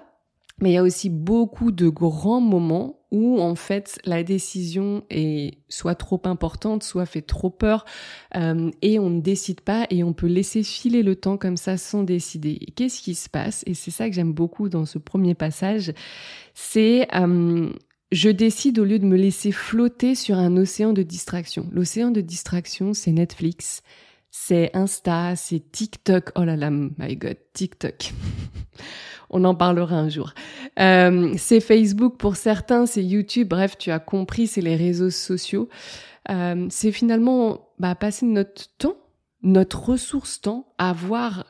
Mais 0.61 0.71
il 0.71 0.75
y 0.75 0.79
a 0.79 0.83
aussi 0.83 1.11
beaucoup 1.11 1.71
de 1.71 1.89
grands 1.89 2.41
moments 2.41 2.99
où 3.11 3.41
en 3.41 3.55
fait 3.55 3.99
la 4.05 4.23
décision 4.23 5.03
est 5.09 5.59
soit 5.69 5.95
trop 5.95 6.21
importante, 6.25 6.83
soit 6.83 7.07
fait 7.07 7.23
trop 7.23 7.51
peur, 7.51 7.85
euh, 8.37 8.71
et 8.83 8.99
on 8.99 9.11
ne 9.11 9.21
décide 9.21 9.61
pas 9.63 9.87
et 9.91 10.05
on 10.05 10.13
peut 10.13 10.27
laisser 10.27 10.63
filer 10.63 11.03
le 11.03 11.17
temps 11.17 11.39
comme 11.39 11.57
ça 11.57 11.77
sans 11.77 12.03
décider. 12.03 12.59
Qu'est-ce 12.77 13.01
qui 13.01 13.15
se 13.15 13.29
passe? 13.29 13.63
Et 13.67 13.75
c'est 13.75 13.91
ça 13.91 14.09
que 14.09 14.15
j'aime 14.15 14.33
beaucoup 14.33 14.69
dans 14.69 14.85
ce 14.85 14.99
premier 14.99 15.35
passage, 15.35 15.93
c'est 16.55 17.09
euh, 17.15 17.71
je 18.11 18.31
décide 18.31 18.79
au 18.79 18.85
lieu 18.85 18.99
de 18.99 19.05
me 19.05 19.17
laisser 19.17 19.53
flotter 19.53 20.15
sur 20.15 20.37
un 20.39 20.57
océan 20.57 20.93
de 20.93 21.03
distraction. 21.03 21.69
L'océan 21.73 22.11
de 22.11 22.21
distraction, 22.21 22.95
c'est 22.95 23.13
Netflix, 23.13 23.83
c'est 24.31 24.71
Insta, 24.75 25.37
c'est 25.37 25.71
TikTok. 25.73 26.31
Oh 26.37 26.45
là 26.45 26.57
là, 26.57 26.71
my 26.71 27.17
God, 27.17 27.37
TikTok. 27.53 28.13
On 29.31 29.45
en 29.45 29.55
parlera 29.55 29.97
un 29.97 30.09
jour. 30.09 30.33
Euh, 30.81 31.35
c'est 31.37 31.61
Facebook 31.61 32.17
pour 32.17 32.37
certains, 32.37 32.87
c'est 32.87 33.05
YouTube. 33.05 33.49
Bref, 33.49 33.77
tu 33.77 33.91
as 33.91 33.99
compris, 33.99 34.47
c'est 34.47 34.63
les 34.63 34.77
réseaux 34.77 35.11
sociaux. 35.11 35.69
Euh, 36.31 36.67
c'est 36.71 36.93
finalement 36.93 37.69
bah, 37.79 37.95
passer 37.95 38.25
notre 38.25 38.75
temps, 38.79 38.97
notre 39.43 39.91
ressource 39.91 40.41
temps 40.41 40.73
à 40.79 40.95
voir 40.95 41.45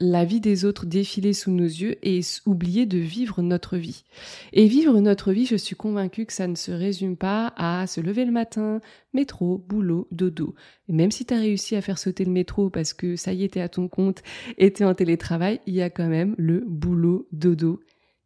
la 0.00 0.24
vie 0.24 0.40
des 0.40 0.64
autres 0.64 0.86
défiler 0.86 1.32
sous 1.32 1.50
nos 1.50 1.64
yeux 1.64 1.96
et 2.02 2.20
oublier 2.46 2.84
de 2.84 2.98
vivre 2.98 3.42
notre 3.42 3.76
vie. 3.76 4.04
Et 4.52 4.66
vivre 4.66 4.98
notre 5.00 5.32
vie, 5.32 5.46
je 5.46 5.56
suis 5.56 5.76
convaincue 5.76 6.26
que 6.26 6.32
ça 6.32 6.48
ne 6.48 6.56
se 6.56 6.72
résume 6.72 7.16
pas 7.16 7.52
à 7.56 7.86
se 7.86 8.00
lever 8.00 8.24
le 8.24 8.32
matin, 8.32 8.80
métro, 9.12 9.58
boulot, 9.58 10.08
dodo. 10.10 10.54
Et 10.88 10.92
même 10.92 11.12
si 11.12 11.24
tu 11.24 11.34
as 11.34 11.38
réussi 11.38 11.76
à 11.76 11.82
faire 11.82 11.98
sauter 11.98 12.24
le 12.24 12.32
métro 12.32 12.70
parce 12.70 12.92
que 12.92 13.16
ça 13.16 13.32
y 13.32 13.44
était 13.44 13.60
à 13.60 13.68
ton 13.68 13.88
compte 13.88 14.22
et 14.58 14.72
t'es 14.72 14.84
en 14.84 14.94
télétravail, 14.94 15.60
il 15.66 15.74
y 15.74 15.82
a 15.82 15.90
quand 15.90 16.08
même 16.08 16.34
le 16.38 16.64
boulot, 16.66 17.28
dodo 17.32 17.80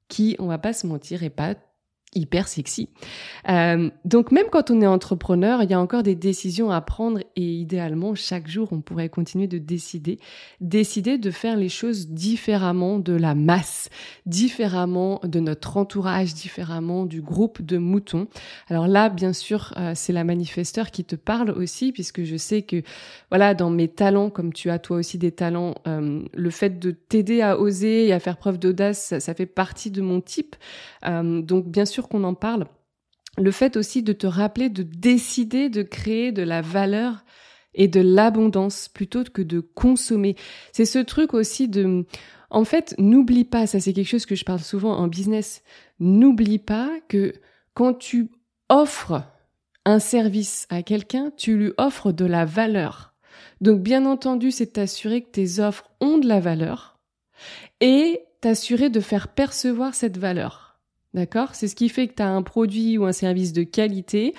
qui, 0.09 0.37
on 0.39 0.47
va 0.47 0.59
pas 0.59 0.73
se 0.73 0.87
mentir, 0.87 1.23
est 1.23 1.31
pas 1.31 1.55
hyper 2.15 2.49
sexy. 2.49 2.89
Euh, 3.49 3.91
donc 4.05 4.33
même 4.33 4.47
quand 4.51 4.71
on 4.71 4.81
est 4.81 4.87
entrepreneur, 4.87 5.63
il 5.63 5.71
y 5.71 5.75
a 5.75 5.81
encore 5.81 6.03
des 6.03 6.15
décisions 6.15 6.71
à 6.71 6.81
prendre 6.81 7.21
et 7.37 7.43
idéalement 7.43 8.15
chaque 8.15 8.49
jour 8.49 8.69
on 8.73 8.81
pourrait 8.81 9.09
continuer 9.09 9.47
de 9.47 9.59
décider, 9.59 10.19
décider 10.61 11.19
de 11.19 11.31
faire 11.31 11.57
les 11.57 11.69
choses 11.69 12.09
différemment 12.09 12.99
de 12.99 13.13
la 13.13 13.35
masse, 13.35 13.91
différemment 14.27 15.21
de 15.23 15.41
notre 15.41 15.77
entourage, 15.77 16.35
différemment 16.35 17.05
du 17.05 17.21
groupe 17.21 17.63
de 17.63 17.77
moutons. 17.79 18.27
Alors 18.69 18.89
là, 18.89 19.11
bien 19.11 19.33
sûr, 19.33 19.75
euh, 19.77 19.93
c'est 19.95 20.13
la 20.13 20.25
manifesteur 20.25 20.91
qui 20.91 21.05
te 21.05 21.17
parle 21.17 21.51
aussi 21.51 21.93
puisque 21.93 22.25
je 22.25 22.37
sais 22.37 22.63
que 22.63 22.83
voilà 23.31 23.55
dans 23.55 23.71
mes 23.71 23.89
talents, 23.89 24.31
comme 24.31 24.53
tu 24.53 24.71
as 24.71 24.79
toi 24.79 24.97
aussi 24.97 25.19
des 25.19 25.33
talents, 25.33 25.75
euh, 25.87 26.23
le 26.33 26.51
fait 26.51 26.79
de 26.79 26.91
t'aider 26.91 27.43
à 27.43 27.59
oser 27.59 28.07
et 28.07 28.13
à 28.13 28.21
faire 28.21 28.39
preuve 28.39 28.59
d'audace, 28.59 29.19
ça, 29.19 29.35
fait 29.35 29.47
partie 29.47 29.91
de 29.91 30.01
mon 30.01 30.21
type. 30.21 30.57
donc 31.05 31.67
bien 31.67 31.85
qu'on 32.07 32.23
en 32.23 32.35
parle, 32.35 32.67
le 33.37 33.51
fait 33.51 33.77
aussi 33.77 34.03
de 34.03 34.13
te 34.13 34.27
rappeler 34.27 34.69
de 34.69 34.83
décider 34.83 35.69
de 35.69 35.83
créer 35.83 36.31
de 36.31 36.43
la 36.43 36.63
valeur 36.63 37.25
et 37.75 37.89
de 37.89 38.01
l'abondance 38.01 38.89
plutôt 38.89 39.25
que 39.25 39.43
de 39.43 39.61
consommer. 39.61 40.37
C'est 40.73 40.85
ce 40.85 40.99
truc 40.99 41.35
aussi 41.35 41.69
de... 41.69 42.05
En 42.51 42.65
fait, 42.65 42.95
n'oublie 42.99 43.45
pas, 43.45 43.67
ça 43.67 43.79
c'est 43.81 43.93
quelque 43.93 44.09
chose 44.09 44.27
que 44.27 44.35
je 44.35 44.45
parle 44.45 44.61
souvent 44.61 44.97
en 44.97 45.07
business, 45.07 45.63
n'oublie 46.01 46.59
pas 46.59 46.91
que 47.09 47.35
quand 47.75 47.95
tu 47.95 48.31
offres 48.69 49.23
un 49.85 49.99
service 49.99 50.67
à 50.71 50.83
quelqu'un, 50.83 51.31
tu 51.37 51.57
lui 51.57 51.73
offres 51.79 52.13
de 52.13 52.25
la 52.25 52.45
valeur. 52.45 53.15
Donc 53.61 53.83
bien 53.83 54.07
entendu, 54.07 54.51
c'est 54.51 54.75
t'assurer 54.75 55.23
que 55.23 55.31
tes 55.31 55.61
offres 55.61 55.91
ont 56.01 56.19
de 56.19 56.27
la 56.27 56.41
valeur 56.41 56.99
et 57.81 58.21
t'assurer 58.41 58.91
de 58.91 59.01
faire 59.01 59.29
percevoir 59.29 59.95
cette 59.95 60.17
valeur. 60.17 60.68
D'accord? 61.19 61.57
C'est 61.57 61.67
ce 61.67 61.75
qui 61.75 61.89
fait 61.89 62.07
que 62.07 62.15
tu 62.15 62.23
as 62.23 62.29
un 62.29 62.43
produit 62.43 62.97
ou 62.97 63.05
un 63.05 63.11
service 63.11 63.53
de 63.53 63.65
qualité 63.65 64.35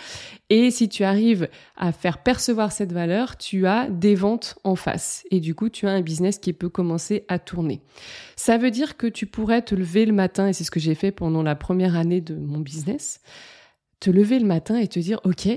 et 0.49 0.71
si 0.71 0.87
tu 0.87 1.03
arrives 1.03 1.49
à 1.75 1.91
faire 1.91 2.23
percevoir 2.23 2.71
cette 2.71 2.93
valeur, 2.93 3.35
tu 3.35 3.67
as 3.67 3.89
des 3.89 4.15
ventes 4.15 4.57
en 4.63 4.77
face 4.77 5.25
et 5.29 5.41
du 5.41 5.55
coup, 5.55 5.67
tu 5.67 5.87
as 5.87 5.91
un 5.91 5.99
business 5.99 6.37
qui 6.37 6.53
peut 6.53 6.69
commencer 6.69 7.25
à 7.27 7.37
tourner. 7.37 7.81
Ça 8.37 8.57
veut 8.57 8.71
dire 8.71 8.95
que 8.95 9.07
tu 9.07 9.25
pourrais 9.25 9.61
te 9.61 9.75
lever 9.75 10.05
le 10.05 10.13
matin 10.13 10.47
et 10.47 10.53
c'est 10.53 10.63
ce 10.63 10.71
que 10.71 10.79
j'ai 10.79 10.95
fait 10.95 11.11
pendant 11.11 11.43
la 11.43 11.57
première 11.57 11.97
année 11.97 12.21
de 12.21 12.33
mon 12.33 12.59
business, 12.59 13.19
te 13.99 14.09
lever 14.09 14.39
le 14.39 14.47
matin 14.47 14.77
et 14.77 14.87
te 14.87 14.99
dire 14.99 15.19
OK, 15.25 15.49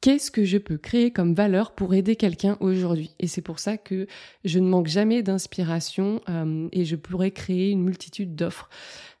qu'est-ce 0.00 0.30
que 0.30 0.44
je 0.44 0.56
peux 0.56 0.78
créer 0.78 1.10
comme 1.10 1.34
valeur 1.34 1.72
pour 1.74 1.92
aider 1.92 2.16
quelqu'un 2.16 2.56
aujourd'hui? 2.60 3.14
Et 3.18 3.26
c'est 3.26 3.42
pour 3.42 3.58
ça 3.58 3.76
que 3.76 4.06
je 4.46 4.58
ne 4.60 4.66
manque 4.66 4.86
jamais 4.86 5.22
d'inspiration 5.22 6.22
euh, 6.30 6.68
et 6.72 6.86
je 6.86 6.96
pourrais 6.96 7.32
créer 7.32 7.68
une 7.68 7.82
multitude 7.82 8.34
d'offres 8.34 8.70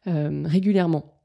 euh, 0.06 0.44
régulièrement. 0.46 1.19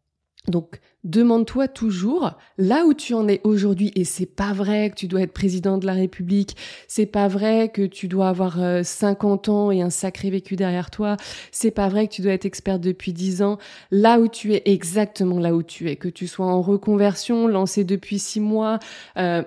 Donc, 0.48 0.80
demande-toi 1.04 1.68
toujours 1.68 2.32
là 2.58 2.86
où 2.86 2.94
tu 2.94 3.14
en 3.14 3.28
es 3.28 3.42
aujourd'hui 3.44 3.92
et 3.96 4.04
c'est 4.04 4.26
pas 4.26 4.54
vrai 4.54 4.90
que 4.90 4.96
tu 4.96 5.08
dois 5.08 5.22
être 5.22 5.34
président 5.34 5.78
de 5.78 5.86
la 5.86 5.94
République, 5.94 6.56
c'est 6.88 7.06
pas 7.06 7.28
vrai 7.28 7.70
que 7.70 7.86
tu 7.86 8.08
dois 8.08 8.30
avoir 8.30 8.60
50 8.84 9.48
euh, 9.48 9.52
ans 9.52 9.72
et 9.72 9.82
un 9.82 9.90
sacré 9.90 10.30
vécu 10.30 10.56
derrière 10.56 10.92
toi, 10.92 11.18
c'est 11.52 11.72
pas 11.72 11.90
vrai 11.90 12.08
que 12.08 12.14
tu 12.14 12.22
dois 12.22 12.34
être 12.34 12.46
experte 12.46 12.82
depuis 12.82 13.14
10 13.14 13.42
ans, 13.42 13.58
là 13.92 14.20
où 14.20 14.28
tu 14.28 14.54
es 14.54 14.64
exactement 14.66 15.40
là 15.40 15.56
où 15.56 15.64
tu 15.64 15.90
es, 15.90 15.96
que 15.96 16.10
tu 16.10 16.28
sois 16.28 16.48
en 16.48 16.62
reconversion, 16.62 17.48
lancé 17.48 17.84
depuis 17.84 18.20
6 18.20 18.40
mois, 18.40 18.80
euh, 19.18 19.44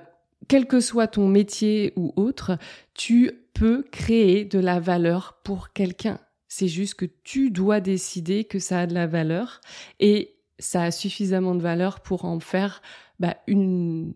quel 0.49 0.67
que 0.67 0.81
soit 0.81 1.07
ton 1.07 1.29
métier 1.29 1.93
ou 1.97 2.13
autre, 2.17 2.59
tu 2.95 3.33
peux 3.55 3.85
créer 3.91 4.45
de 4.45 4.59
la 4.59 4.81
valeur 4.81 5.41
pour 5.45 5.73
quelqu'un. 5.73 6.19
C'est 6.49 6.69
juste 6.69 6.95
que 6.95 7.07
tu 7.25 7.51
dois 7.51 7.81
décider 7.81 8.45
que 8.45 8.59
ça 8.59 8.81
a 8.81 8.87
de 8.87 8.95
la 8.95 9.07
valeur 9.07 9.61
et 10.01 10.38
ça 10.59 10.83
a 10.85 10.91
suffisamment 10.91 11.55
de 11.55 11.63
valeur 11.63 12.01
pour 12.01 12.25
en 12.25 12.41
faire 12.41 12.83
bah, 13.19 13.37
une, 13.47 14.13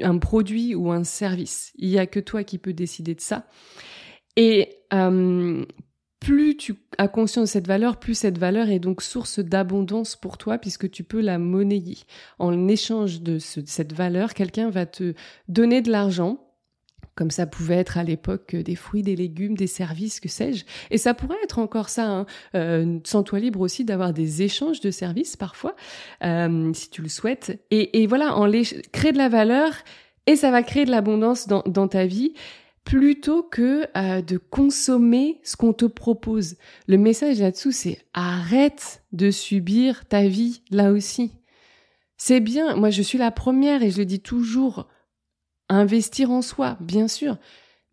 un 0.00 0.18
produit 0.18 0.74
ou 0.74 0.90
un 0.90 1.04
service. 1.04 1.72
Il 1.76 1.88
y 1.88 1.98
a 1.98 2.06
que 2.06 2.20
toi 2.20 2.44
qui 2.44 2.58
peux 2.58 2.72
décider 2.72 3.14
de 3.14 3.20
ça. 3.20 3.46
Et 4.36 4.80
euh, 4.92 5.64
plus 6.20 6.56
tu 6.56 6.74
as 6.98 7.08
conscience 7.08 7.48
de 7.48 7.52
cette 7.52 7.68
valeur, 7.68 7.98
plus 7.98 8.14
cette 8.14 8.38
valeur 8.38 8.68
est 8.68 8.78
donc 8.78 9.02
source 9.02 9.38
d'abondance 9.38 10.16
pour 10.16 10.38
toi 10.38 10.58
puisque 10.58 10.90
tu 10.90 11.04
peux 11.04 11.20
la 11.20 11.38
monnayer. 11.38 11.98
En 12.38 12.68
échange 12.68 13.22
de 13.22 13.38
cette 13.38 13.92
valeur, 13.92 14.34
quelqu'un 14.34 14.70
va 14.70 14.86
te 14.86 15.14
donner 15.48 15.82
de 15.82 15.90
l'argent 15.90 16.45
comme 17.16 17.32
ça 17.32 17.46
pouvait 17.46 17.74
être 17.74 17.98
à 17.98 18.04
l'époque 18.04 18.54
euh, 18.54 18.62
des 18.62 18.76
fruits, 18.76 19.02
des 19.02 19.16
légumes, 19.16 19.56
des 19.56 19.66
services, 19.66 20.20
que 20.20 20.28
sais-je. 20.28 20.64
Et 20.90 20.98
ça 20.98 21.14
pourrait 21.14 21.36
être 21.42 21.58
encore 21.58 21.88
ça, 21.88 22.06
hein. 22.06 22.26
euh, 22.54 23.00
sans 23.04 23.24
toi 23.24 23.40
libre 23.40 23.60
aussi 23.60 23.84
d'avoir 23.84 24.12
des 24.12 24.42
échanges 24.42 24.80
de 24.80 24.92
services 24.92 25.36
parfois, 25.36 25.74
euh, 26.22 26.72
si 26.72 26.90
tu 26.90 27.02
le 27.02 27.08
souhaites. 27.08 27.60
Et, 27.72 28.02
et 28.02 28.06
voilà, 28.06 28.36
en 28.36 28.46
les, 28.46 28.62
créer 28.92 29.12
de 29.12 29.18
la 29.18 29.28
valeur 29.28 29.72
et 30.26 30.36
ça 30.36 30.50
va 30.50 30.62
créer 30.62 30.84
de 30.84 30.90
l'abondance 30.90 31.48
dans, 31.48 31.62
dans 31.66 31.88
ta 31.88 32.06
vie 32.06 32.34
plutôt 32.86 33.42
que 33.42 33.86
euh, 33.96 34.22
de 34.22 34.38
consommer 34.38 35.40
ce 35.42 35.56
qu'on 35.56 35.72
te 35.72 35.84
propose. 35.84 36.56
Le 36.86 36.96
message 36.96 37.40
là-dessous, 37.40 37.72
c'est 37.72 37.98
arrête 38.14 39.02
de 39.12 39.30
subir 39.30 40.06
ta 40.06 40.28
vie 40.28 40.62
là 40.70 40.92
aussi. 40.92 41.32
C'est 42.16 42.40
bien, 42.40 42.76
moi 42.76 42.90
je 42.90 43.02
suis 43.02 43.18
la 43.18 43.32
première 43.32 43.82
et 43.82 43.90
je 43.90 43.98
le 43.98 44.04
dis 44.06 44.20
toujours, 44.20 44.86
investir 45.68 46.30
en 46.30 46.42
soi, 46.42 46.76
bien 46.80 47.08
sûr. 47.08 47.36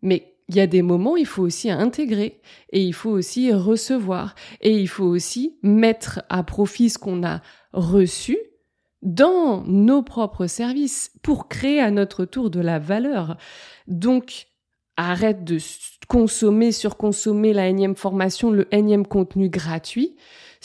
Mais 0.02 0.34
il 0.48 0.56
y 0.56 0.60
a 0.60 0.66
des 0.66 0.82
moments, 0.82 1.16
il 1.16 1.26
faut 1.26 1.42
aussi 1.42 1.70
intégrer 1.70 2.40
et 2.70 2.82
il 2.82 2.92
faut 2.92 3.10
aussi 3.10 3.52
recevoir 3.52 4.34
et 4.60 4.78
il 4.78 4.88
faut 4.88 5.04
aussi 5.04 5.56
mettre 5.62 6.22
à 6.28 6.42
profit 6.42 6.90
ce 6.90 6.98
qu'on 6.98 7.24
a 7.24 7.40
reçu 7.72 8.38
dans 9.02 9.62
nos 9.66 10.02
propres 10.02 10.46
services 10.46 11.12
pour 11.22 11.48
créer 11.48 11.80
à 11.80 11.90
notre 11.90 12.24
tour 12.24 12.50
de 12.50 12.60
la 12.60 12.78
valeur. 12.78 13.36
Donc, 13.86 14.46
arrête 14.96 15.44
de 15.44 15.58
consommer, 16.08 16.72
surconsommer 16.72 17.52
la 17.52 17.68
énième 17.68 17.96
formation, 17.96 18.50
le 18.50 18.72
énième 18.74 19.06
contenu 19.06 19.48
gratuit. 19.48 20.16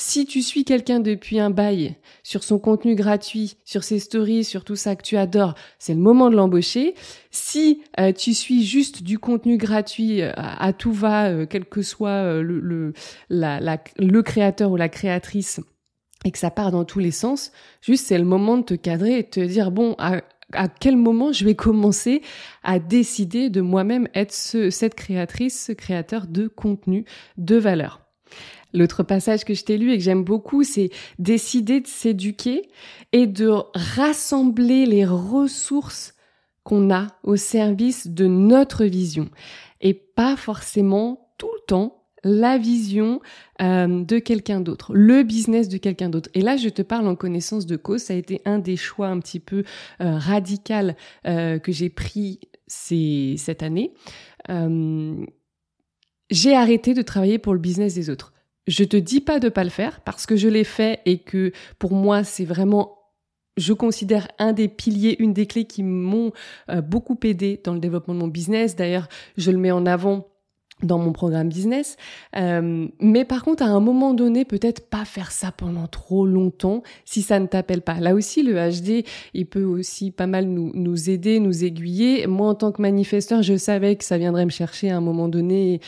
Si 0.01 0.25
tu 0.25 0.41
suis 0.41 0.63
quelqu'un 0.63 1.01
depuis 1.01 1.41
un 1.41 1.49
bail 1.49 1.97
sur 2.23 2.45
son 2.45 2.57
contenu 2.57 2.95
gratuit, 2.95 3.57
sur 3.65 3.83
ses 3.83 3.99
stories, 3.99 4.45
sur 4.45 4.63
tout 4.63 4.77
ça 4.77 4.95
que 4.95 5.03
tu 5.03 5.17
adores, 5.17 5.55
c'est 5.77 5.93
le 5.93 5.99
moment 5.99 6.29
de 6.29 6.37
l'embaucher. 6.37 6.93
Si 7.31 7.81
euh, 7.99 8.13
tu 8.13 8.33
suis 8.33 8.63
juste 8.63 9.03
du 9.03 9.19
contenu 9.19 9.57
gratuit 9.57 10.21
euh, 10.21 10.31
à, 10.37 10.71
tout 10.71 10.93
va, 10.93 11.27
euh, 11.27 11.45
quel 11.45 11.65
que 11.65 11.81
soit 11.81 12.41
le, 12.41 12.93
créateur 14.21 14.71
ou 14.71 14.77
la 14.77 14.87
créatrice, 14.87 15.59
et 16.23 16.31
que 16.31 16.39
ça 16.39 16.49
part 16.49 16.71
dans 16.71 16.85
tous 16.85 16.99
les 16.99 17.11
sens, 17.11 17.51
juste 17.81 18.07
c'est 18.07 18.17
le 18.17 18.23
moment 18.23 18.57
de 18.57 18.63
te 18.63 18.75
cadrer 18.75 19.19
et 19.19 19.23
de 19.23 19.27
te 19.27 19.41
dire 19.41 19.69
bon 19.69 19.97
à, 19.97 20.21
quel 20.79 20.95
moment 20.95 21.33
je 21.33 21.43
vais 21.43 21.55
commencer 21.55 22.21
à 22.63 22.79
décider 22.79 23.49
de 23.49 23.59
moi-même 23.59 24.07
être 24.15 24.33
ce, 24.33 24.69
cette 24.69 24.95
créatrice, 24.95 25.65
ce 25.65 25.73
créateur 25.73 26.25
de 26.25 26.47
contenu, 26.47 27.03
de 27.37 27.57
valeur. 27.57 28.08
L'autre 28.73 29.03
passage 29.03 29.45
que 29.45 29.53
je 29.53 29.63
t'ai 29.63 29.77
lu 29.77 29.91
et 29.91 29.97
que 29.97 30.03
j'aime 30.03 30.23
beaucoup, 30.23 30.63
c'est 30.63 30.89
décider 31.17 31.81
de 31.81 31.87
s'éduquer 31.87 32.69
et 33.11 33.27
de 33.27 33.49
rassembler 33.73 34.85
les 34.85 35.05
ressources 35.05 36.13
qu'on 36.63 36.93
a 36.93 37.07
au 37.23 37.35
service 37.35 38.07
de 38.07 38.27
notre 38.27 38.85
vision 38.85 39.29
et 39.81 39.93
pas 39.93 40.35
forcément 40.35 41.31
tout 41.37 41.49
le 41.53 41.65
temps 41.65 41.99
la 42.23 42.57
vision 42.57 43.21
euh, 43.61 44.03
de 44.03 44.19
quelqu'un 44.19 44.61
d'autre, 44.61 44.93
le 44.93 45.23
business 45.23 45.69
de 45.69 45.77
quelqu'un 45.77 46.09
d'autre. 46.09 46.29
Et 46.33 46.41
là, 46.41 46.57
je 46.57 46.69
te 46.69 46.81
parle 46.81 47.07
en 47.07 47.15
connaissance 47.15 47.65
de 47.65 47.77
cause. 47.77 48.01
Ça 48.01 48.13
a 48.13 48.17
été 48.17 48.41
un 48.45 48.59
des 48.59 48.75
choix 48.75 49.07
un 49.07 49.19
petit 49.19 49.39
peu 49.39 49.63
euh, 50.01 50.17
radical 50.17 50.95
euh, 51.25 51.59
que 51.59 51.71
j'ai 51.71 51.89
pris 51.89 52.39
ces, 52.67 53.35
cette 53.37 53.63
année. 53.63 53.93
j'ai 56.29 56.55
arrêté 56.55 56.93
de 56.93 57.01
travailler 57.01 57.39
pour 57.39 57.53
le 57.53 57.59
business 57.59 57.95
des 57.95 58.09
autres. 58.09 58.33
Je 58.69 58.83
te 58.83 58.95
dis 58.95 59.19
pas 59.19 59.39
de 59.39 59.49
pas 59.49 59.63
le 59.63 59.69
faire 59.69 59.99
parce 60.01 60.25
que 60.25 60.35
je 60.35 60.47
l'ai 60.47 60.63
fait 60.63 61.01
et 61.05 61.17
que 61.17 61.51
pour 61.79 61.91
moi, 61.93 62.23
c'est 62.23 62.45
vraiment 62.45 62.95
je 63.57 63.73
considère 63.73 64.29
un 64.37 64.53
des 64.53 64.69
piliers, 64.69 65.17
une 65.19 65.33
des 65.33 65.45
clés 65.45 65.65
qui 65.65 65.83
m'ont 65.83 66.31
beaucoup 66.81 67.17
aidé 67.23 67.59
dans 67.61 67.73
le 67.73 67.79
développement 67.79 68.13
de 68.13 68.19
mon 68.19 68.27
business. 68.29 68.77
D'ailleurs, 68.77 69.09
je 69.35 69.51
le 69.51 69.57
mets 69.57 69.71
en 69.71 69.85
avant 69.85 70.29
dans 70.83 70.97
mon 70.97 71.11
programme 71.11 71.49
business. 71.49 71.97
Euh, 72.35 72.87
mais 72.99 73.25
par 73.25 73.43
contre, 73.43 73.63
à 73.63 73.67
un 73.67 73.79
moment 73.79 74.13
donné, 74.13 74.45
peut-être 74.45 74.89
pas 74.89 75.05
faire 75.05 75.31
ça 75.31 75.51
pendant 75.51 75.87
trop 75.87 76.25
longtemps 76.25 76.83
si 77.05 77.21
ça 77.21 77.39
ne 77.39 77.47
t'appelle 77.47 77.81
pas. 77.81 77.99
Là 77.99 78.15
aussi, 78.15 78.43
le 78.43 78.53
HD, 78.53 79.05
il 79.33 79.45
peut 79.45 79.63
aussi 79.63 80.11
pas 80.11 80.27
mal 80.27 80.45
nous, 80.45 80.71
nous 80.73 81.09
aider, 81.09 81.39
nous 81.39 81.63
aiguiller. 81.63 82.27
Moi, 82.27 82.49
en 82.49 82.55
tant 82.55 82.71
que 82.71 82.81
manifesteur, 82.81 83.41
je 83.43 83.57
savais 83.57 83.95
que 83.95 84.03
ça 84.03 84.17
viendrait 84.17 84.45
me 84.45 84.51
chercher 84.51 84.89
à 84.89 84.97
un 84.97 85.01
moment 85.01 85.27
donné. 85.27 85.81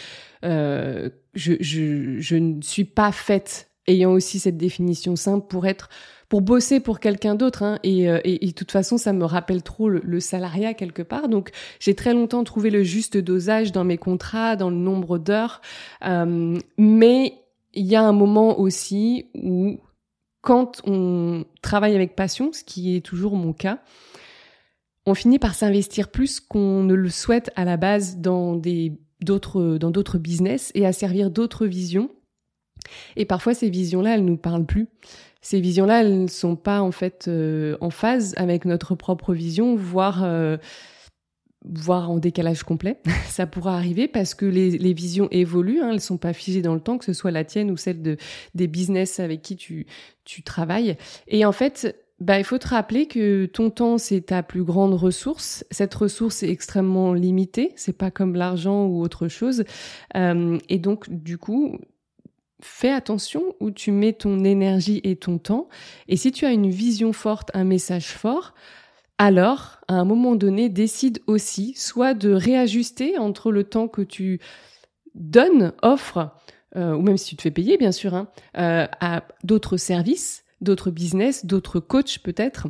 Euh, 0.43 1.09
je, 1.33 1.53
je, 1.59 2.19
je 2.19 2.35
ne 2.35 2.61
suis 2.61 2.85
pas 2.85 3.11
faite 3.11 3.71
ayant 3.87 4.11
aussi 4.11 4.39
cette 4.39 4.57
définition 4.57 5.15
simple 5.15 5.47
pour 5.47 5.65
être 5.65 5.89
pour 6.31 6.41
bosser 6.41 6.79
pour 6.79 7.01
quelqu'un 7.01 7.35
d'autre. 7.35 7.61
Hein, 7.61 7.77
et, 7.83 8.09
euh, 8.09 8.21
et, 8.23 8.47
de 8.47 8.51
toute 8.53 8.71
façon, 8.71 8.97
ça 8.97 9.11
me 9.11 9.25
rappelle 9.25 9.63
trop 9.63 9.89
le, 9.89 10.19
salariat 10.21 10.73
quelque 10.73 11.01
part. 11.01 11.27
Donc, 11.27 11.51
j'ai 11.81 11.93
très 11.93 12.13
longtemps 12.13 12.45
trouvé 12.45 12.69
le 12.69 12.83
juste 12.83 13.17
dosage 13.17 13.73
dans 13.73 13.83
mes 13.83 13.97
contrats, 13.97 14.55
dans 14.55 14.69
le 14.69 14.77
nombre 14.77 15.17
d'heures. 15.17 15.59
Euh, 16.05 16.57
mais 16.77 17.33
il 17.73 17.85
y 17.85 17.97
a 17.97 18.01
un 18.01 18.13
moment 18.13 18.61
aussi 18.61 19.25
où, 19.33 19.81
quand 20.39 20.81
on 20.87 21.43
travaille 21.61 21.95
avec 21.95 22.15
passion, 22.15 22.53
ce 22.53 22.63
qui 22.63 22.95
est 22.95 23.01
toujours 23.01 23.35
mon 23.35 23.51
cas, 23.51 23.79
on 25.05 25.15
finit 25.15 25.37
par 25.37 25.53
s'investir 25.53 26.11
plus 26.11 26.39
qu'on 26.39 26.83
ne 26.83 26.93
le 26.93 27.09
souhaite 27.09 27.51
à 27.57 27.65
la 27.65 27.75
base 27.75 28.19
dans 28.19 28.55
des 28.55 28.93
d'autres 29.21 29.77
dans 29.77 29.91
d'autres 29.91 30.17
business 30.17 30.71
et 30.75 30.85
à 30.85 30.93
servir 30.93 31.31
d'autres 31.31 31.65
visions. 31.65 32.09
Et 33.15 33.25
parfois 33.25 33.53
ces 33.53 33.69
visions-là, 33.69 34.15
elles 34.15 34.25
nous 34.25 34.37
parlent 34.37 34.65
plus 34.65 34.87
ces 35.41 35.59
visions-là, 35.59 36.01
elles 36.01 36.21
ne 36.23 36.27
sont 36.27 36.55
pas 36.55 36.81
en 36.81 36.91
fait 36.91 37.25
euh, 37.27 37.75
en 37.81 37.89
phase 37.89 38.33
avec 38.37 38.65
notre 38.65 38.95
propre 38.95 39.33
vision, 39.33 39.75
voire 39.75 40.23
euh, 40.23 40.57
voire 41.65 42.11
en 42.11 42.17
décalage 42.17 42.63
complet. 42.63 42.99
Ça 43.27 43.47
pourra 43.47 43.75
arriver 43.75 44.07
parce 44.07 44.35
que 44.35 44.45
les, 44.45 44.77
les 44.77 44.93
visions 44.93 45.27
évoluent, 45.31 45.81
hein, 45.81 45.91
elles 45.93 46.01
sont 46.01 46.17
pas 46.17 46.33
figées 46.33 46.61
dans 46.61 46.75
le 46.75 46.79
temps, 46.79 46.99
que 46.99 47.05
ce 47.05 47.13
soit 47.13 47.31
la 47.31 47.43
tienne 47.43 47.71
ou 47.71 47.77
celle 47.77 48.03
de 48.03 48.17
des 48.53 48.67
business 48.67 49.19
avec 49.19 49.41
qui 49.41 49.55
tu 49.55 49.87
tu 50.25 50.43
travailles. 50.43 50.95
Et 51.27 51.43
en 51.43 51.51
fait, 51.51 52.00
bah, 52.21 52.37
il 52.37 52.43
faut 52.43 52.59
te 52.59 52.67
rappeler 52.67 53.07
que 53.07 53.47
ton 53.47 53.71
temps, 53.71 53.97
c'est 53.97 54.21
ta 54.21 54.43
plus 54.43 54.63
grande 54.63 54.93
ressource. 54.93 55.65
Cette 55.71 55.95
ressource 55.95 56.43
est 56.43 56.49
extrêmement 56.49 57.13
limitée. 57.13 57.73
C'est 57.75 57.97
pas 57.97 58.11
comme 58.11 58.35
l'argent 58.35 58.85
ou 58.85 59.01
autre 59.01 59.27
chose. 59.27 59.63
Euh, 60.15 60.59
et 60.69 60.77
donc, 60.77 61.09
du 61.09 61.39
coup, 61.39 61.79
fais 62.61 62.91
attention 62.91 63.55
où 63.59 63.71
tu 63.71 63.91
mets 63.91 64.13
ton 64.13 64.43
énergie 64.43 65.01
et 65.03 65.15
ton 65.15 65.39
temps. 65.39 65.67
Et 66.07 66.15
si 66.15 66.31
tu 66.31 66.45
as 66.45 66.51
une 66.51 66.69
vision 66.69 67.11
forte, 67.11 67.49
un 67.55 67.63
message 67.63 68.09
fort, 68.09 68.53
alors, 69.17 69.79
à 69.87 69.95
un 69.95 70.05
moment 70.05 70.35
donné, 70.35 70.69
décide 70.69 71.23
aussi 71.25 71.73
soit 71.75 72.13
de 72.13 72.31
réajuster 72.31 73.17
entre 73.17 73.51
le 73.51 73.63
temps 73.63 73.87
que 73.87 74.03
tu 74.03 74.39
donnes, 75.15 75.73
offres, 75.81 76.29
euh, 76.75 76.95
ou 76.95 77.01
même 77.01 77.17
si 77.17 77.29
tu 77.29 77.35
te 77.37 77.41
fais 77.41 77.51
payer, 77.51 77.77
bien 77.77 77.91
sûr, 77.91 78.13
hein, 78.13 78.27
euh, 78.59 78.85
à 78.99 79.23
d'autres 79.43 79.77
services, 79.77 80.43
d'autres 80.61 80.91
business, 80.91 81.45
d'autres 81.45 81.79
coachs 81.79 82.19
peut-être, 82.19 82.67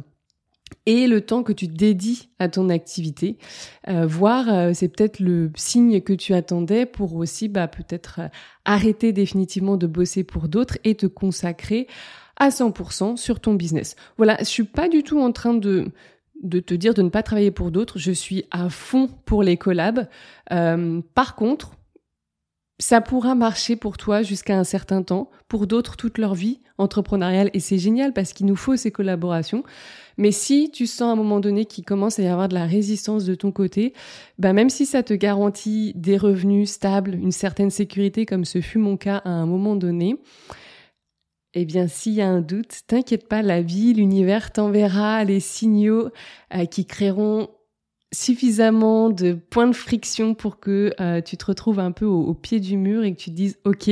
et 0.86 1.08
le 1.08 1.22
temps 1.22 1.44
que 1.44 1.54
tu 1.54 1.68
dédies 1.68 2.30
à 2.40 2.50
ton 2.50 2.70
activité, 2.70 3.38
euh, 3.88 4.06
voir 4.06 4.50
euh, 4.50 4.72
c'est 4.74 4.88
peut-être 4.88 5.20
le 5.20 5.52
signe 5.56 6.02
que 6.02 6.14
tu 6.14 6.34
attendais 6.34 6.86
pour 6.86 7.16
aussi 7.16 7.48
bah, 7.48 7.68
peut-être 7.68 8.20
euh, 8.20 8.28
arrêter 8.66 9.14
définitivement 9.14 9.78
de 9.78 9.88
bosser 9.88 10.24
pour 10.24 10.48
d'autres 10.48 10.78
et 10.84 10.96
te 10.96 11.06
consacrer 11.06 11.88
à 12.38 12.50
100% 12.50 13.18
sur 13.18 13.40
ton 13.40 13.54
business. 13.54 13.96
Voilà, 14.18 14.38
je 14.40 14.46
suis 14.46 14.64
pas 14.64 14.90
du 14.90 15.04
tout 15.04 15.20
en 15.20 15.32
train 15.32 15.54
de 15.54 15.88
de 16.42 16.60
te 16.60 16.74
dire 16.74 16.96
de 16.96 17.04
ne 17.04 17.10
pas 17.10 17.22
travailler 17.22 17.52
pour 17.52 17.70
d'autres. 17.70 18.00
Je 18.00 18.12
suis 18.12 18.46
à 18.50 18.68
fond 18.68 19.08
pour 19.26 19.44
les 19.44 19.58
collabs. 19.58 20.08
par 20.50 21.36
contre, 21.36 21.74
ça 22.82 23.00
pourra 23.00 23.36
marcher 23.36 23.76
pour 23.76 23.98
toi 23.98 24.24
jusqu'à 24.24 24.58
un 24.58 24.64
certain 24.64 25.04
temps, 25.04 25.30
pour 25.48 25.68
d'autres 25.68 25.96
toute 25.96 26.18
leur 26.18 26.34
vie 26.34 26.60
entrepreneuriale 26.80 27.52
et 27.54 27.60
c'est 27.60 27.78
génial 27.78 28.12
parce 28.12 28.34
qu'il 28.34 28.48
nous 28.48 28.56
faut 28.56 28.76
ces 28.76 28.90
collaborations. 28.90 29.64
Mais 30.18 30.32
si 30.32 30.72
tu 30.72 30.88
sens 30.88 31.10
à 31.10 31.12
un 31.12 31.16
moment 31.16 31.40
donné 31.40 31.66
qu'il 31.66 31.86
commence 31.86 32.18
à 32.18 32.24
y 32.24 32.28
avoir 32.28 32.50
de 32.50 32.56
la 32.56 32.66
résistance 32.66 33.24
de 33.24 33.36
ton 33.36 33.52
côté, 33.52 33.94
bah 34.40 34.52
même 34.52 34.72
si 34.72 34.88
ça 34.88 35.04
te 35.04 35.14
garantit 35.14 35.94
des 35.96 36.18
revenus 36.18 36.72
stables, 36.72 37.14
une 37.14 37.32
certaine 37.32 37.70
sécurité 37.70 38.26
comme 38.26 38.46
ce 38.46 38.62
fut 38.62 38.80
mon 38.80 38.98
cas 38.98 39.22
à 39.26 39.30
un 39.30 39.46
moment 39.46 39.76
donné, 39.76 40.18
eh 41.54 41.66
bien, 41.66 41.88
s'il 41.88 42.14
y 42.14 42.22
a 42.22 42.30
un 42.30 42.42
doute, 42.42 42.82
t'inquiète 42.88 43.28
pas, 43.28 43.42
la 43.42 43.62
vie, 43.62 43.94
l'univers 43.94 44.52
t'enverra 44.52 45.24
les 45.24 45.42
signaux 45.42 46.10
euh, 46.56 46.66
qui 46.66 46.86
créeront 46.86 47.50
suffisamment 48.14 49.10
de 49.10 49.34
points 49.34 49.68
de 49.68 49.76
friction 49.76 50.34
pour 50.34 50.60
que 50.60 50.94
euh, 51.00 51.22
tu 51.22 51.38
te 51.38 51.46
retrouves 51.46 51.80
un 51.80 51.92
peu 51.92 52.06
au, 52.06 52.34
pied 52.34 52.60
du 52.60 52.78
mur 52.78 53.04
et 53.04 53.14
que 53.14 53.20
tu 53.20 53.30
te 53.30 53.36
dises 53.36 53.58
ok 53.64 53.90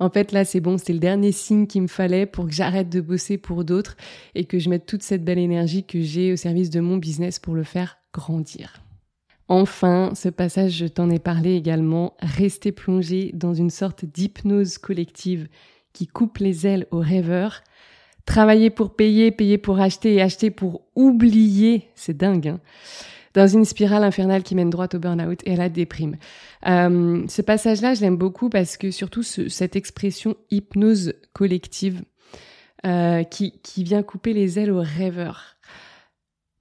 en 0.00 0.10
fait 0.10 0.32
là 0.32 0.44
c'est 0.44 0.60
bon 0.60 0.76
c'est 0.76 0.92
le 0.92 0.98
dernier 0.98 1.30
signe 1.30 1.66
qu'il 1.66 1.82
me 1.82 1.86
fallait 1.86 2.26
pour 2.26 2.46
que 2.46 2.52
j'arrête 2.52 2.88
de 2.88 3.00
bosser 3.00 3.38
pour 3.38 3.64
d'autres 3.64 3.96
et 4.34 4.44
que 4.44 4.58
je 4.58 4.68
mette 4.68 4.86
toute 4.86 5.02
cette 5.02 5.24
belle 5.24 5.38
énergie 5.38 5.84
que 5.84 6.00
j'ai 6.00 6.32
au 6.32 6.36
service 6.36 6.70
de 6.70 6.80
mon 6.80 6.96
business 6.96 7.38
pour 7.38 7.54
le 7.54 7.62
faire 7.62 7.98
grandir. 8.12 8.80
Enfin, 9.48 10.12
ce 10.14 10.30
passage, 10.30 10.72
je 10.72 10.86
t'en 10.86 11.10
ai 11.10 11.18
parlé 11.18 11.54
également, 11.54 12.14
rester 12.20 12.72
plongé 12.72 13.30
dans 13.34 13.52
une 13.52 13.68
sorte 13.68 14.06
d'hypnose 14.06 14.78
collective 14.78 15.48
qui 15.92 16.06
coupe 16.06 16.38
les 16.38 16.66
ailes 16.66 16.86
aux 16.90 17.00
rêveurs. 17.00 17.62
Travailler 18.24 18.70
pour 18.70 18.96
payer, 18.96 19.30
payer 19.32 19.58
pour 19.58 19.80
acheter 19.80 20.14
et 20.14 20.22
acheter 20.22 20.50
pour 20.50 20.86
oublier, 20.94 21.90
c'est 21.94 22.16
dingue. 22.16 22.48
Hein 22.48 22.60
dans 23.34 23.46
une 23.46 23.64
spirale 23.64 24.04
infernale 24.04 24.42
qui 24.42 24.54
mène 24.54 24.70
droit 24.70 24.88
au 24.94 24.98
burn-out 24.98 25.40
et 25.44 25.52
à 25.52 25.56
la 25.56 25.68
déprime. 25.68 26.16
Euh, 26.66 27.24
ce 27.28 27.42
passage-là, 27.42 27.94
je 27.94 28.00
l'aime 28.00 28.16
beaucoup 28.16 28.48
parce 28.48 28.76
que 28.76 28.90
surtout 28.90 29.22
cette 29.22 29.76
expression 29.76 30.36
hypnose 30.50 31.14
collective 31.32 32.02
euh, 32.86 33.22
qui, 33.24 33.60
qui 33.62 33.84
vient 33.84 34.02
couper 34.02 34.32
les 34.32 34.58
ailes 34.58 34.70
aux 34.70 34.82
rêveurs. 34.82 35.56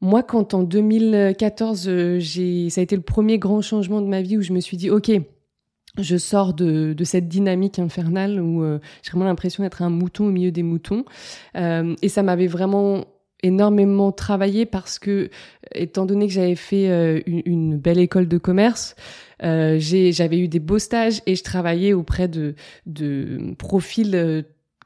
Moi, 0.01 0.21
quand 0.23 0.53
en 0.53 0.63
2014, 0.63 2.17
j'ai, 2.17 2.69
ça 2.69 2.81
a 2.81 2.83
été 2.83 2.95
le 2.95 3.01
premier 3.01 3.39
grand 3.39 3.62
changement 3.62 4.01
de 4.01 4.07
ma 4.07 4.21
vie 4.21 4.38
où 4.38 4.41
je 4.41 4.51
me 4.51 4.59
suis 4.59 4.75
dit, 4.75 4.89
ok, 4.89 5.12
je 5.97 6.17
sors 6.17 6.53
de, 6.53 6.93
de 6.93 7.03
cette 7.03 7.27
dynamique 7.27 7.79
infernale 7.79 8.41
où 8.41 8.63
euh, 8.63 8.79
j'ai 9.03 9.12
vraiment 9.12 9.25
l'impression 9.25 9.63
d'être 9.63 9.81
un 9.81 9.89
mouton 9.89 10.27
au 10.27 10.31
milieu 10.31 10.51
des 10.51 10.63
moutons. 10.63 11.05
Euh, 11.55 11.95
et 12.01 12.09
ça 12.09 12.23
m'avait 12.23 12.47
vraiment 12.47 13.05
énormément 13.43 14.12
travaillé 14.12 14.65
parce 14.65 14.97
que, 14.97 15.29
étant 15.75 16.06
donné 16.06 16.27
que 16.27 16.34
j'avais 16.34 16.56
fait 16.56 16.89
euh, 16.89 17.21
une, 17.25 17.77
belle 17.77 17.99
école 17.99 18.27
de 18.27 18.38
commerce, 18.38 18.95
euh, 19.43 19.77
j'avais 19.79 20.39
eu 20.39 20.47
des 20.47 20.60
beaux 20.60 20.79
stages 20.79 21.21
et 21.25 21.36
je 21.36 21.43
travaillais 21.43 21.93
auprès 21.93 22.27
de, 22.27 22.56
de 22.86 23.53
profils 23.58 24.15
euh, 24.15 24.41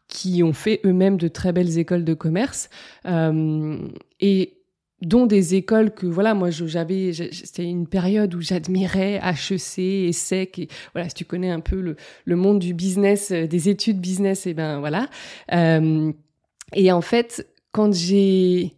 qui 0.07 0.41
ont 0.43 0.53
fait 0.53 0.81
eux-mêmes 0.85 1.17
de 1.17 1.27
très 1.27 1.51
belles 1.51 1.77
écoles 1.77 2.03
de 2.03 2.13
commerce 2.13 2.69
euh, 3.05 3.77
et 4.19 4.53
dont 5.01 5.27
des 5.27 5.53
écoles 5.53 5.91
que 5.91 6.07
voilà 6.07 6.33
moi 6.33 6.49
j'avais 6.49 7.13
c'était 7.13 7.65
une 7.65 7.85
période 7.85 8.33
où 8.33 8.41
j'admirais 8.41 9.21
HEC 9.23 9.77
et 9.77 10.11
SEC 10.11 10.57
et 10.57 10.67
voilà 10.93 11.07
si 11.09 11.13
tu 11.13 11.25
connais 11.25 11.51
un 11.51 11.59
peu 11.59 11.79
le, 11.79 11.97
le 12.25 12.35
monde 12.35 12.57
du 12.57 12.73
business 12.73 13.31
des 13.31 13.69
études 13.69 13.99
business 13.99 14.47
et 14.47 14.55
ben 14.55 14.79
voilà 14.79 15.07
et 15.51 16.91
en 16.91 17.01
fait 17.01 17.45
quand 17.77 17.93
j'ai 17.93 18.73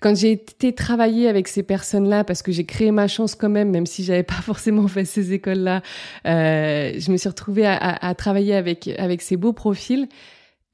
quand 0.00 0.16
j'ai 0.16 0.32
été 0.32 0.72
travailler 0.72 1.28
avec 1.28 1.48
ces 1.48 1.64
personnes-là, 1.64 2.22
parce 2.22 2.42
que 2.42 2.52
j'ai 2.52 2.64
créé 2.64 2.92
ma 2.92 3.08
chance 3.08 3.34
quand 3.34 3.48
même, 3.48 3.70
même 3.70 3.86
si 3.86 4.02
j'avais 4.02 4.22
pas 4.34 4.42
forcément 4.42 4.88
fait 4.88 5.04
ces 5.04 5.32
écoles-là, 5.32 5.82
euh, 6.26 6.92
je 6.98 7.12
me 7.12 7.16
suis 7.16 7.28
retrouvée 7.28 7.66
à, 7.66 8.14
travailler 8.16 8.54
avec 8.56 8.88
avec 8.98 9.22
ces 9.22 9.36
beaux 9.36 9.52
profils 9.52 10.08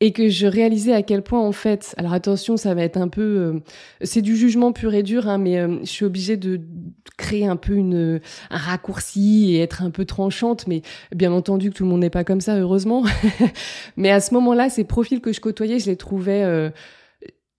et 0.00 0.12
que 0.12 0.28
je 0.28 0.46
réalisais 0.46 0.94
à 0.94 1.02
quel 1.02 1.22
point 1.22 1.40
en 1.40 1.52
fait, 1.52 1.94
alors 1.98 2.14
attention, 2.14 2.56
ça 2.56 2.74
va 2.74 2.82
être 2.82 2.96
un 2.96 3.08
peu, 3.08 3.22
euh, 3.22 3.60
c'est 4.00 4.22
du 4.22 4.36
jugement 4.36 4.72
pur 4.72 4.94
et 4.94 5.02
dur, 5.02 5.28
hein, 5.28 5.36
mais 5.36 5.58
euh, 5.58 5.80
je 5.80 5.90
suis 5.90 6.06
obligée 6.06 6.38
de 6.38 6.60
créer 7.18 7.46
un 7.46 7.56
peu 7.56 7.74
une 7.74 8.20
un 8.50 8.56
raccourci 8.56 9.54
et 9.54 9.60
être 9.60 9.82
un 9.82 9.90
peu 9.90 10.06
tranchante, 10.06 10.66
mais 10.66 10.80
bien 11.14 11.32
entendu 11.32 11.70
que 11.70 11.76
tout 11.76 11.84
le 11.84 11.90
monde 11.90 12.00
n'est 12.00 12.10
pas 12.10 12.24
comme 12.24 12.40
ça, 12.40 12.58
heureusement. 12.58 13.04
mais 13.98 14.10
à 14.10 14.20
ce 14.20 14.32
moment-là, 14.32 14.70
ces 14.70 14.84
profils 14.84 15.20
que 15.20 15.32
je 15.32 15.40
côtoyais, 15.40 15.78
je 15.78 15.86
les 15.86 15.96
trouvais 15.96 16.72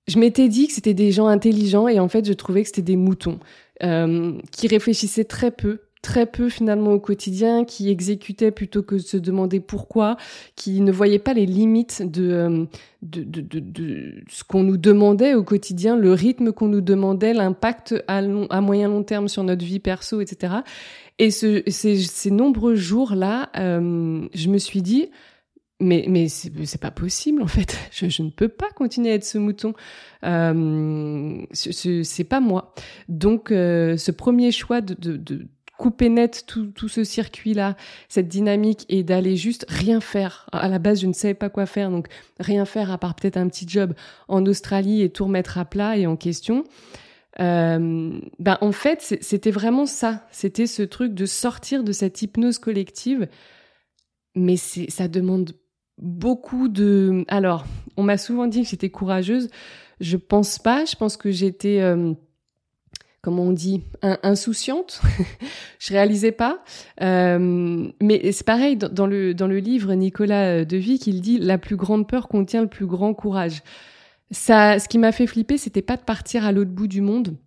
je 0.07 0.19
m'étais 0.19 0.47
dit 0.47 0.67
que 0.67 0.73
c'était 0.73 0.93
des 0.93 1.11
gens 1.11 1.27
intelligents 1.27 1.87
et 1.87 1.99
en 1.99 2.07
fait 2.07 2.25
je 2.25 2.33
trouvais 2.33 2.61
que 2.61 2.67
c'était 2.67 2.81
des 2.81 2.95
moutons 2.95 3.39
euh, 3.83 4.33
qui 4.51 4.67
réfléchissaient 4.67 5.25
très 5.25 5.51
peu, 5.51 5.79
très 6.01 6.27
peu 6.27 6.49
finalement 6.49 6.91
au 6.91 6.99
quotidien, 6.99 7.65
qui 7.65 7.89
exécutait 7.89 8.51
plutôt 8.51 8.83
que 8.83 8.95
de 8.95 8.99
se 8.99 9.17
demander 9.17 9.59
pourquoi, 9.59 10.17
qui 10.55 10.81
ne 10.81 10.91
voyait 10.91 11.19
pas 11.19 11.33
les 11.33 11.47
limites 11.47 12.03
de, 12.09 12.31
euh, 12.31 12.65
de, 13.01 14.23
ce 14.29 14.43
qu'on 14.43 14.61
nous 14.61 14.77
demandait 14.77 15.33
au 15.33 15.43
quotidien, 15.43 15.97
le 15.97 16.13
rythme 16.13 16.51
qu'on 16.51 16.67
nous 16.67 16.81
demandait, 16.81 17.33
l'impact 17.33 17.95
à, 18.07 18.21
moyen 18.21 18.87
long 18.87 19.03
terme 19.03 19.27
sur 19.27 19.43
notre 19.43 19.65
vie 19.65 19.79
perso, 19.79 20.21
etc. 20.21 20.53
Et 21.17 21.31
ce, 21.31 21.63
ces, 21.67 21.97
ces 21.97 22.29
nombreux 22.29 22.75
jours-là, 22.75 23.49
euh, 23.57 24.27
je 24.33 24.49
me 24.49 24.59
suis 24.59 24.83
dit, 24.83 25.09
mais 25.79 26.05
mais 26.07 26.27
c'est 26.29 26.81
pas 26.81 26.91
possible 26.91 27.41
en 27.41 27.47
fait. 27.47 27.77
Je, 27.91 28.23
ne 28.23 28.29
peux 28.29 28.47
pas 28.47 28.69
continuer 28.75 29.11
à 29.11 29.15
être 29.15 29.25
ce 29.25 29.37
mouton. 29.37 29.73
Euh, 30.23 31.45
c'est 31.51 32.23
pas 32.23 32.39
moi. 32.39 32.73
Donc 33.09 33.51
euh, 33.51 33.97
ce 33.97 34.11
premier 34.11 34.51
choix 34.51 34.81
de, 34.81 34.93
de, 34.93 35.17
de 35.17 35.47
couper 35.77 36.09
net 36.09 36.45
tout, 36.47 36.67
tout 36.67 36.87
ce 36.87 37.03
circuit-là, 37.03 37.75
cette 38.07 38.27
dynamique 38.27 38.85
et 38.89 39.03
d'aller 39.03 39.35
juste 39.35 39.65
rien 39.67 39.99
faire. 39.99 40.47
À 40.51 40.69
la 40.69 40.79
base, 40.79 41.01
je 41.01 41.07
ne 41.07 41.13
savais 41.13 41.33
pas 41.33 41.49
quoi 41.49 41.65
faire, 41.65 41.91
donc 41.91 42.07
rien 42.39 42.65
faire 42.65 42.91
à 42.91 42.97
part 42.97 43.15
peut-être 43.15 43.37
un 43.37 43.47
petit 43.47 43.67
job 43.67 43.93
en 44.27 44.45
Australie 44.45 45.01
et 45.01 45.09
tout 45.09 45.25
remettre 45.25 45.57
à 45.57 45.65
plat 45.65 45.97
et 45.97 46.07
en 46.07 46.15
question. 46.15 46.63
Euh, 47.41 48.17
ben 48.39 48.57
en 48.61 48.71
fait, 48.71 49.17
c'était 49.19 49.51
vraiment 49.51 49.85
ça. 49.85 50.25
C'était 50.31 50.67
ce 50.67 50.83
truc 50.83 51.13
de 51.13 51.25
sortir 51.25 51.83
de 51.83 51.91
cette 51.91 52.21
hypnose 52.21 52.59
collective. 52.59 53.27
Mais 54.35 54.57
ça 54.57 55.07
demande 55.07 55.53
beaucoup 55.97 56.67
de. 56.67 57.23
Alors, 57.27 57.65
on 57.97 58.03
m'a 58.03 58.17
souvent 58.17 58.47
dit 58.47 58.63
que 58.63 58.69
j'étais 58.69 58.89
courageuse. 58.89 59.49
Je 59.99 60.17
pense 60.17 60.59
pas. 60.59 60.85
Je 60.85 60.95
pense 60.95 61.17
que 61.17 61.31
j'étais, 61.31 61.79
euh, 61.81 62.13
comment 63.21 63.43
on 63.43 63.51
dit, 63.53 63.83
insouciante. 64.01 65.01
je 65.79 65.93
réalisais 65.93 66.31
pas. 66.31 66.63
Euh, 67.01 67.89
mais 68.01 68.31
c'est 68.31 68.45
pareil 68.45 68.75
dans, 68.77 69.07
le 69.07 69.33
dans 69.33 69.47
le 69.47 69.59
livre 69.59 69.93
Nicolas 69.93 70.59
euh, 70.59 70.65
Devic, 70.65 71.07
il 71.07 71.21
dit 71.21 71.39
la 71.39 71.57
plus 71.57 71.75
grande 71.75 72.07
peur 72.07 72.27
contient 72.27 72.61
le 72.61 72.67
plus 72.67 72.85
grand 72.85 73.13
courage. 73.13 73.63
Ça, 74.31 74.79
ce 74.79 74.87
qui 74.87 74.97
m'a 74.97 75.11
fait 75.11 75.27
flipper, 75.27 75.57
c'était 75.57 75.83
pas 75.83 75.97
de 75.97 76.01
partir 76.01 76.45
à 76.45 76.51
l'autre 76.51 76.71
bout 76.71 76.87
du 76.87 77.01
monde 77.01 77.37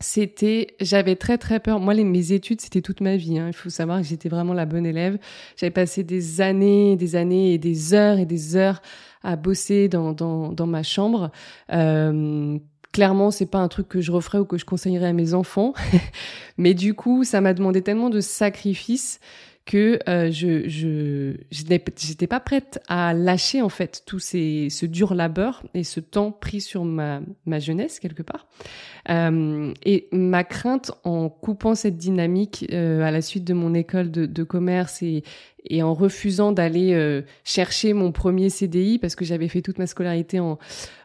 c'était, 0.00 0.68
j'avais 0.80 1.14
très 1.14 1.38
très 1.38 1.60
peur. 1.60 1.78
Moi, 1.78 1.94
les, 1.94 2.04
mes 2.04 2.32
études, 2.32 2.60
c'était 2.60 2.80
toute 2.80 3.00
ma 3.00 3.16
vie. 3.16 3.38
Hein. 3.38 3.48
Il 3.48 3.52
faut 3.52 3.70
savoir 3.70 4.00
que 4.00 4.06
j'étais 4.06 4.28
vraiment 4.30 4.54
la 4.54 4.66
bonne 4.66 4.86
élève. 4.86 5.18
J'avais 5.56 5.70
passé 5.70 6.02
des 6.02 6.40
années, 6.40 6.96
des 6.96 7.16
années 7.16 7.52
et 7.52 7.58
des 7.58 7.94
heures 7.94 8.18
et 8.18 8.26
des 8.26 8.56
heures 8.56 8.80
à 9.22 9.36
bosser 9.36 9.88
dans 9.88 10.12
dans, 10.12 10.52
dans 10.52 10.66
ma 10.66 10.82
chambre. 10.82 11.30
Euh, 11.72 12.58
clairement, 12.92 13.30
c'est 13.30 13.46
pas 13.46 13.58
un 13.58 13.68
truc 13.68 13.88
que 13.88 14.00
je 14.00 14.10
referais 14.10 14.38
ou 14.38 14.44
que 14.44 14.58
je 14.58 14.64
conseillerais 14.64 15.08
à 15.08 15.12
mes 15.12 15.34
enfants. 15.34 15.74
Mais 16.56 16.74
du 16.74 16.94
coup, 16.94 17.24
ça 17.24 17.40
m'a 17.40 17.54
demandé 17.54 17.82
tellement 17.82 18.10
de 18.10 18.20
sacrifices 18.20 19.20
que 19.66 19.98
euh, 20.08 20.30
je 20.30 20.68
je 20.68 21.34
j'étais 21.50 22.26
pas 22.26 22.40
prête 22.40 22.80
à 22.88 23.14
lâcher 23.14 23.62
en 23.62 23.68
fait 23.68 24.02
tout 24.06 24.18
ces 24.18 24.68
ce 24.70 24.86
dur 24.86 25.14
labeur 25.14 25.62
et 25.74 25.84
ce 25.84 26.00
temps 26.00 26.32
pris 26.32 26.60
sur 26.60 26.84
ma 26.84 27.20
ma 27.46 27.58
jeunesse 27.58 28.00
quelque 28.00 28.22
part. 28.22 28.46
Euh, 29.08 29.72
et 29.84 30.08
ma 30.12 30.44
crainte 30.44 30.92
en 31.04 31.28
coupant 31.28 31.74
cette 31.74 31.96
dynamique 31.96 32.66
euh, 32.72 33.02
à 33.02 33.10
la 33.10 33.22
suite 33.22 33.44
de 33.44 33.54
mon 33.54 33.72
école 33.74 34.10
de, 34.10 34.26
de 34.26 34.42
commerce 34.42 35.02
et 35.02 35.22
et 35.64 35.82
en 35.82 35.94
refusant 35.94 36.52
d'aller 36.52 36.94
euh, 36.94 37.22
chercher 37.44 37.92
mon 37.92 38.12
premier 38.12 38.50
CDI 38.50 38.98
parce 38.98 39.14
que 39.14 39.24
j'avais 39.24 39.48
fait 39.48 39.62
toute 39.62 39.78
ma 39.78 39.86
scolarité 39.86 40.40
en, 40.40 40.58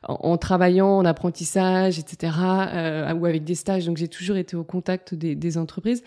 en, 0.03 0.37
travaillant 0.37 0.89
en 0.89 1.05
apprentissage 1.05 1.99
etc 1.99 2.33
euh, 2.73 3.13
ou 3.13 3.25
avec 3.25 3.43
des 3.43 3.55
stages 3.55 3.85
donc 3.85 3.97
j'ai 3.97 4.07
toujours 4.07 4.37
été 4.37 4.55
au 4.55 4.63
contact 4.63 5.13
des, 5.13 5.35
des 5.35 5.57
entreprises 5.57 6.03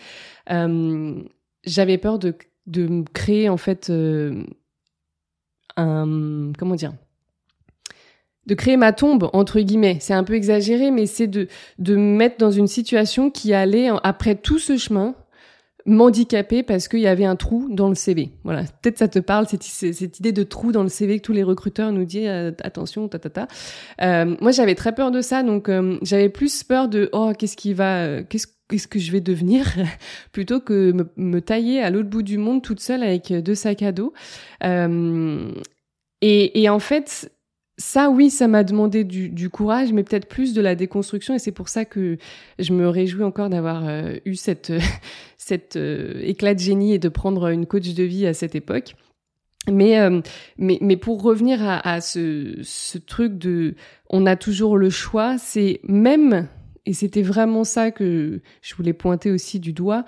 j'avais 1.63 1.97
peur 1.97 2.19
de 2.19 2.35
de 2.67 3.03
créer 3.13 3.49
en 3.49 3.57
fait 3.57 3.89
euh, 3.89 4.43
un 5.75 6.51
comment 6.57 6.75
dire 6.75 6.93
de 8.45 8.53
créer 8.55 8.77
ma 8.77 8.93
tombe 8.93 9.29
entre 9.33 9.59
guillemets 9.59 9.97
c'est 9.99 10.13
un 10.13 10.23
peu 10.23 10.33
exagéré 10.33 10.91
mais 10.91 11.05
c'est 11.05 11.27
de 11.27 11.47
de 11.79 11.95
me 11.95 12.17
mettre 12.17 12.37
dans 12.37 12.51
une 12.51 12.67
situation 12.67 13.31
qui 13.31 13.53
allait 13.53 13.89
après 14.03 14.35
tout 14.35 14.59
ce 14.59 14.77
chemin 14.77 15.15
m'handicaper 15.85 16.61
parce 16.61 16.87
qu'il 16.87 16.99
y 16.99 17.07
avait 17.07 17.25
un 17.25 17.37
trou 17.37 17.67
dans 17.71 17.87
le 17.89 17.95
CV. 17.95 18.31
Voilà, 18.43 18.63
peut-être 18.81 18.99
ça 18.99 19.07
te 19.07 19.17
parle 19.17 19.47
cette, 19.47 19.63
cette 19.63 20.19
idée 20.19 20.33
de 20.33 20.43
trou 20.43 20.71
dans 20.71 20.83
le 20.83 20.89
CV 20.89 21.17
que 21.17 21.23
tous 21.23 21.33
les 21.33 21.41
recruteurs 21.41 21.91
nous 21.91 22.03
disent 22.05 22.27
euh, 22.27 22.51
attention 22.61 23.07
ta 23.07 23.17
ta 23.17 23.29
ta. 23.29 23.47
Euh, 24.01 24.35
moi 24.41 24.51
j'avais 24.51 24.75
très 24.75 24.93
peur 24.93 25.09
de 25.09 25.21
ça 25.21 25.41
donc 25.41 25.71
j'avais 26.03 26.29
plus 26.29 26.63
peur 26.63 26.89
de 26.89 27.09
oh 27.13 27.31
qu'est-ce 27.37 27.55
qui 27.57 27.73
va 27.73 28.21
qu'est-ce 28.23 28.47
qu'est-ce 28.69 28.87
que 28.87 28.99
je 28.99 29.11
vais 29.11 29.21
devenir 29.21 29.65
plutôt 30.31 30.61
que 30.61 30.91
me, 30.91 31.09
me 31.17 31.41
tailler 31.41 31.81
à 31.81 31.89
l'autre 31.89 32.09
bout 32.09 32.21
du 32.21 32.37
monde 32.37 32.61
toute 32.61 32.79
seule 32.79 33.03
avec 33.03 33.33
deux 33.33 33.55
sacs 33.55 33.81
à 33.81 33.91
dos. 33.91 34.13
Euh, 34.63 35.51
et, 36.21 36.69
en 36.69 36.79
fait, 36.79 37.31
ça, 37.77 38.09
oui, 38.09 38.29
ça 38.29 38.47
m'a 38.47 38.63
demandé 38.63 39.03
du, 39.03 39.49
courage, 39.49 39.93
mais 39.93 40.03
peut-être 40.03 40.27
plus 40.27 40.53
de 40.53 40.61
la 40.61 40.75
déconstruction. 40.75 41.33
Et 41.33 41.39
c'est 41.39 41.53
pour 41.53 41.69
ça 41.69 41.85
que 41.85 42.17
je 42.59 42.73
me 42.73 42.87
réjouis 42.89 43.23
encore 43.23 43.49
d'avoir 43.49 43.87
euh, 43.87 44.15
eu 44.25 44.35
cette, 44.35 44.73
cette 45.37 45.75
euh, 45.75 46.19
éclat 46.23 46.53
de 46.53 46.59
génie 46.59 46.93
et 46.93 46.99
de 46.99 47.09
prendre 47.09 47.47
une 47.47 47.65
coach 47.65 47.93
de 47.93 48.03
vie 48.03 48.27
à 48.27 48.33
cette 48.33 48.55
époque. 48.55 48.95
Mais, 49.69 49.99
mais, 50.57 50.79
mais 50.81 50.95
pour 50.95 51.21
revenir 51.21 51.59
à, 51.61 52.01
ce 52.01 52.97
truc 52.97 53.37
de 53.37 53.75
on 54.09 54.25
a 54.25 54.35
toujours 54.35 54.77
le 54.77 54.89
choix, 54.89 55.37
c'est 55.37 55.81
même 55.83 56.47
et 56.89 56.93
c'était 56.93 57.21
vraiment 57.21 57.63
ça 57.63 57.91
que 57.91 58.41
je 58.63 58.73
voulais 58.73 58.93
pointer 58.93 59.29
aussi 59.29 59.59
du 59.59 59.73
doigt. 59.73 60.05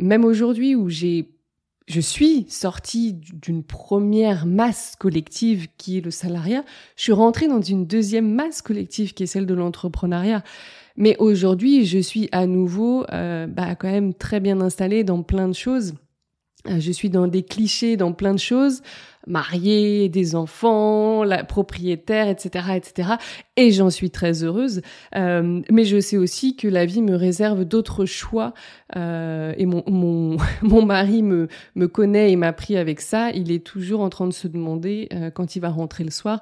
Même 0.00 0.24
aujourd'hui 0.24 0.74
où 0.74 0.88
j'ai 0.88 1.28
je 1.86 2.00
suis 2.00 2.46
sortie 2.48 3.12
d'une 3.12 3.62
première 3.62 4.46
masse 4.46 4.96
collective 4.98 5.68
qui 5.76 5.98
est 5.98 6.00
le 6.00 6.10
salariat, 6.10 6.64
je 6.96 7.02
suis 7.02 7.12
rentrée 7.12 7.46
dans 7.46 7.60
une 7.60 7.84
deuxième 7.84 8.32
masse 8.32 8.62
collective 8.62 9.12
qui 9.12 9.24
est 9.24 9.26
celle 9.26 9.44
de 9.44 9.52
l'entrepreneuriat. 9.52 10.42
Mais 10.96 11.14
aujourd'hui, 11.18 11.84
je 11.84 11.98
suis 11.98 12.30
à 12.32 12.46
nouveau 12.46 13.04
euh, 13.12 13.46
bah, 13.46 13.74
quand 13.74 13.90
même 13.90 14.14
très 14.14 14.40
bien 14.40 14.62
installée 14.62 15.04
dans 15.04 15.22
plein 15.22 15.46
de 15.46 15.54
choses. 15.54 15.92
Euh, 16.70 16.80
je 16.80 16.90
suis 16.90 17.10
dans 17.10 17.26
des 17.26 17.42
clichés, 17.42 17.98
dans 17.98 18.14
plein 18.14 18.32
de 18.32 18.38
choses 18.38 18.80
mariée, 19.26 20.08
des 20.08 20.34
enfants, 20.34 21.24
la 21.24 21.44
propriétaire, 21.44 22.28
etc., 22.28 22.66
etc. 22.76 23.10
Et 23.56 23.70
j'en 23.70 23.90
suis 23.90 24.10
très 24.10 24.42
heureuse. 24.44 24.82
Euh, 25.16 25.60
mais 25.70 25.84
je 25.84 26.00
sais 26.00 26.16
aussi 26.16 26.56
que 26.56 26.68
la 26.68 26.84
vie 26.86 27.02
me 27.02 27.14
réserve 27.14 27.64
d'autres 27.64 28.04
choix. 28.04 28.54
Euh, 28.96 29.54
et 29.56 29.66
mon, 29.66 29.82
mon, 29.86 30.36
mon 30.62 30.84
mari 30.84 31.22
me, 31.22 31.48
me 31.74 31.88
connaît 31.88 32.32
et 32.32 32.36
m'a 32.36 32.52
pris 32.52 32.76
avec 32.76 33.00
ça. 33.00 33.30
Il 33.30 33.50
est 33.50 33.64
toujours 33.64 34.00
en 34.00 34.10
train 34.10 34.26
de 34.26 34.32
se 34.32 34.48
demander, 34.48 35.08
euh, 35.12 35.30
quand 35.30 35.56
il 35.56 35.60
va 35.60 35.70
rentrer 35.70 36.04
le 36.04 36.10
soir, 36.10 36.40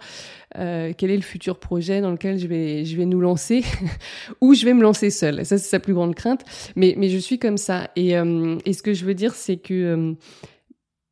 quel 0.55 1.11
est 1.11 1.17
le 1.17 1.23
futur 1.23 1.59
projet 1.59 2.03
dans 2.03 2.11
lequel 2.11 2.39
je 2.39 2.47
vais, 2.47 2.85
je 2.85 2.95
vais 2.99 3.07
nous 3.07 3.21
lancer 3.21 3.65
ou 4.43 4.53
je 4.53 4.67
vais 4.67 4.75
me 4.75 4.83
lancer 4.83 5.09
seule. 5.09 5.47
Ça, 5.47 5.57
c'est 5.57 5.69
sa 5.69 5.81
plus 5.81 5.95
grande 5.95 6.15
crainte. 6.15 6.45
Mais, 6.77 6.95
mais 6.99 7.09
je 7.09 7.17
suis 7.17 7.39
comme 7.39 7.57
ça. 7.57 7.89
Et, 7.97 8.11
et 8.11 8.73
ce 8.75 8.83
que 8.83 8.93
je 8.93 9.07
veux 9.07 9.15
dire, 9.15 9.35
c'est 9.35 9.57
que 9.57 10.15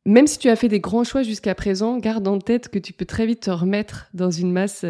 même 0.07 0.25
si 0.25 0.39
tu 0.39 0.49
as 0.49 0.55
fait 0.55 0.67
des 0.67 0.79
grands 0.79 1.03
choix 1.03 1.21
jusqu'à 1.21 1.53
présent, 1.53 1.99
garde 1.99 2.27
en 2.27 2.39
tête 2.39 2.69
que 2.69 2.79
tu 2.79 2.91
peux 2.91 3.05
très 3.05 3.27
vite 3.27 3.41
te 3.41 3.51
remettre 3.51 4.07
dans 4.15 4.31
une 4.31 4.51
masse, 4.51 4.83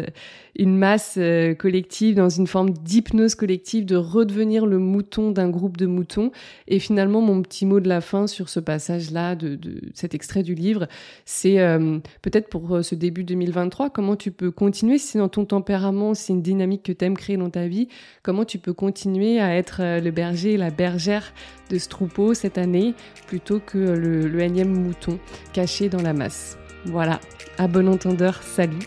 une 0.56 0.78
masse 0.78 1.16
euh, 1.18 1.54
collective, 1.54 2.14
dans 2.14 2.30
une 2.30 2.46
forme 2.46 2.70
d'hypnose 2.70 3.34
collective, 3.34 3.84
de 3.84 3.96
redevenir 3.96 4.64
le 4.64 4.78
mouton 4.78 5.30
d'un 5.30 5.50
groupe 5.50 5.76
de 5.76 5.84
moutons. 5.84 6.30
Et 6.66 6.78
finalement, 6.78 7.20
mon 7.20 7.42
petit 7.42 7.66
mot 7.66 7.78
de 7.78 7.90
la 7.90 8.00
fin 8.00 8.26
sur 8.26 8.48
ce 8.48 8.58
passage-là, 8.58 9.34
de, 9.34 9.58
cet 9.92 10.14
extrait 10.14 10.42
du 10.42 10.54
livre, 10.54 10.88
c'est 11.26 11.60
euh, 11.60 11.98
peut-être 12.22 12.48
pour 12.48 12.76
euh, 12.76 12.82
ce 12.82 12.94
début 12.94 13.22
2023, 13.22 13.90
comment 13.90 14.16
tu 14.16 14.30
peux 14.30 14.50
continuer, 14.50 14.96
si 14.96 15.08
c'est 15.08 15.18
dans 15.18 15.28
ton 15.28 15.44
tempérament, 15.44 16.14
si 16.14 16.24
c'est 16.24 16.32
une 16.32 16.42
dynamique 16.42 16.84
que 16.84 16.92
tu 16.92 17.04
aimes 17.04 17.18
créer 17.18 17.36
dans 17.36 17.50
ta 17.50 17.66
vie, 17.66 17.88
comment 18.22 18.46
tu 18.46 18.58
peux 18.58 18.72
continuer 18.72 19.40
à 19.40 19.54
être 19.54 20.00
le 20.00 20.10
berger 20.10 20.54
et 20.54 20.56
la 20.56 20.70
bergère 20.70 21.34
de 21.68 21.76
ce 21.76 21.88
troupeau 21.88 22.32
cette 22.32 22.56
année, 22.56 22.94
plutôt 23.26 23.60
que 23.60 23.78
le, 23.78 24.26
le 24.26 24.40
énième 24.40 24.72
mouton 24.72 25.01
caché 25.52 25.88
dans 25.88 26.02
la 26.02 26.12
masse. 26.12 26.56
Voilà, 26.84 27.20
à 27.58 27.68
bon 27.68 27.88
entendeur, 27.88 28.42
salut 28.42 28.86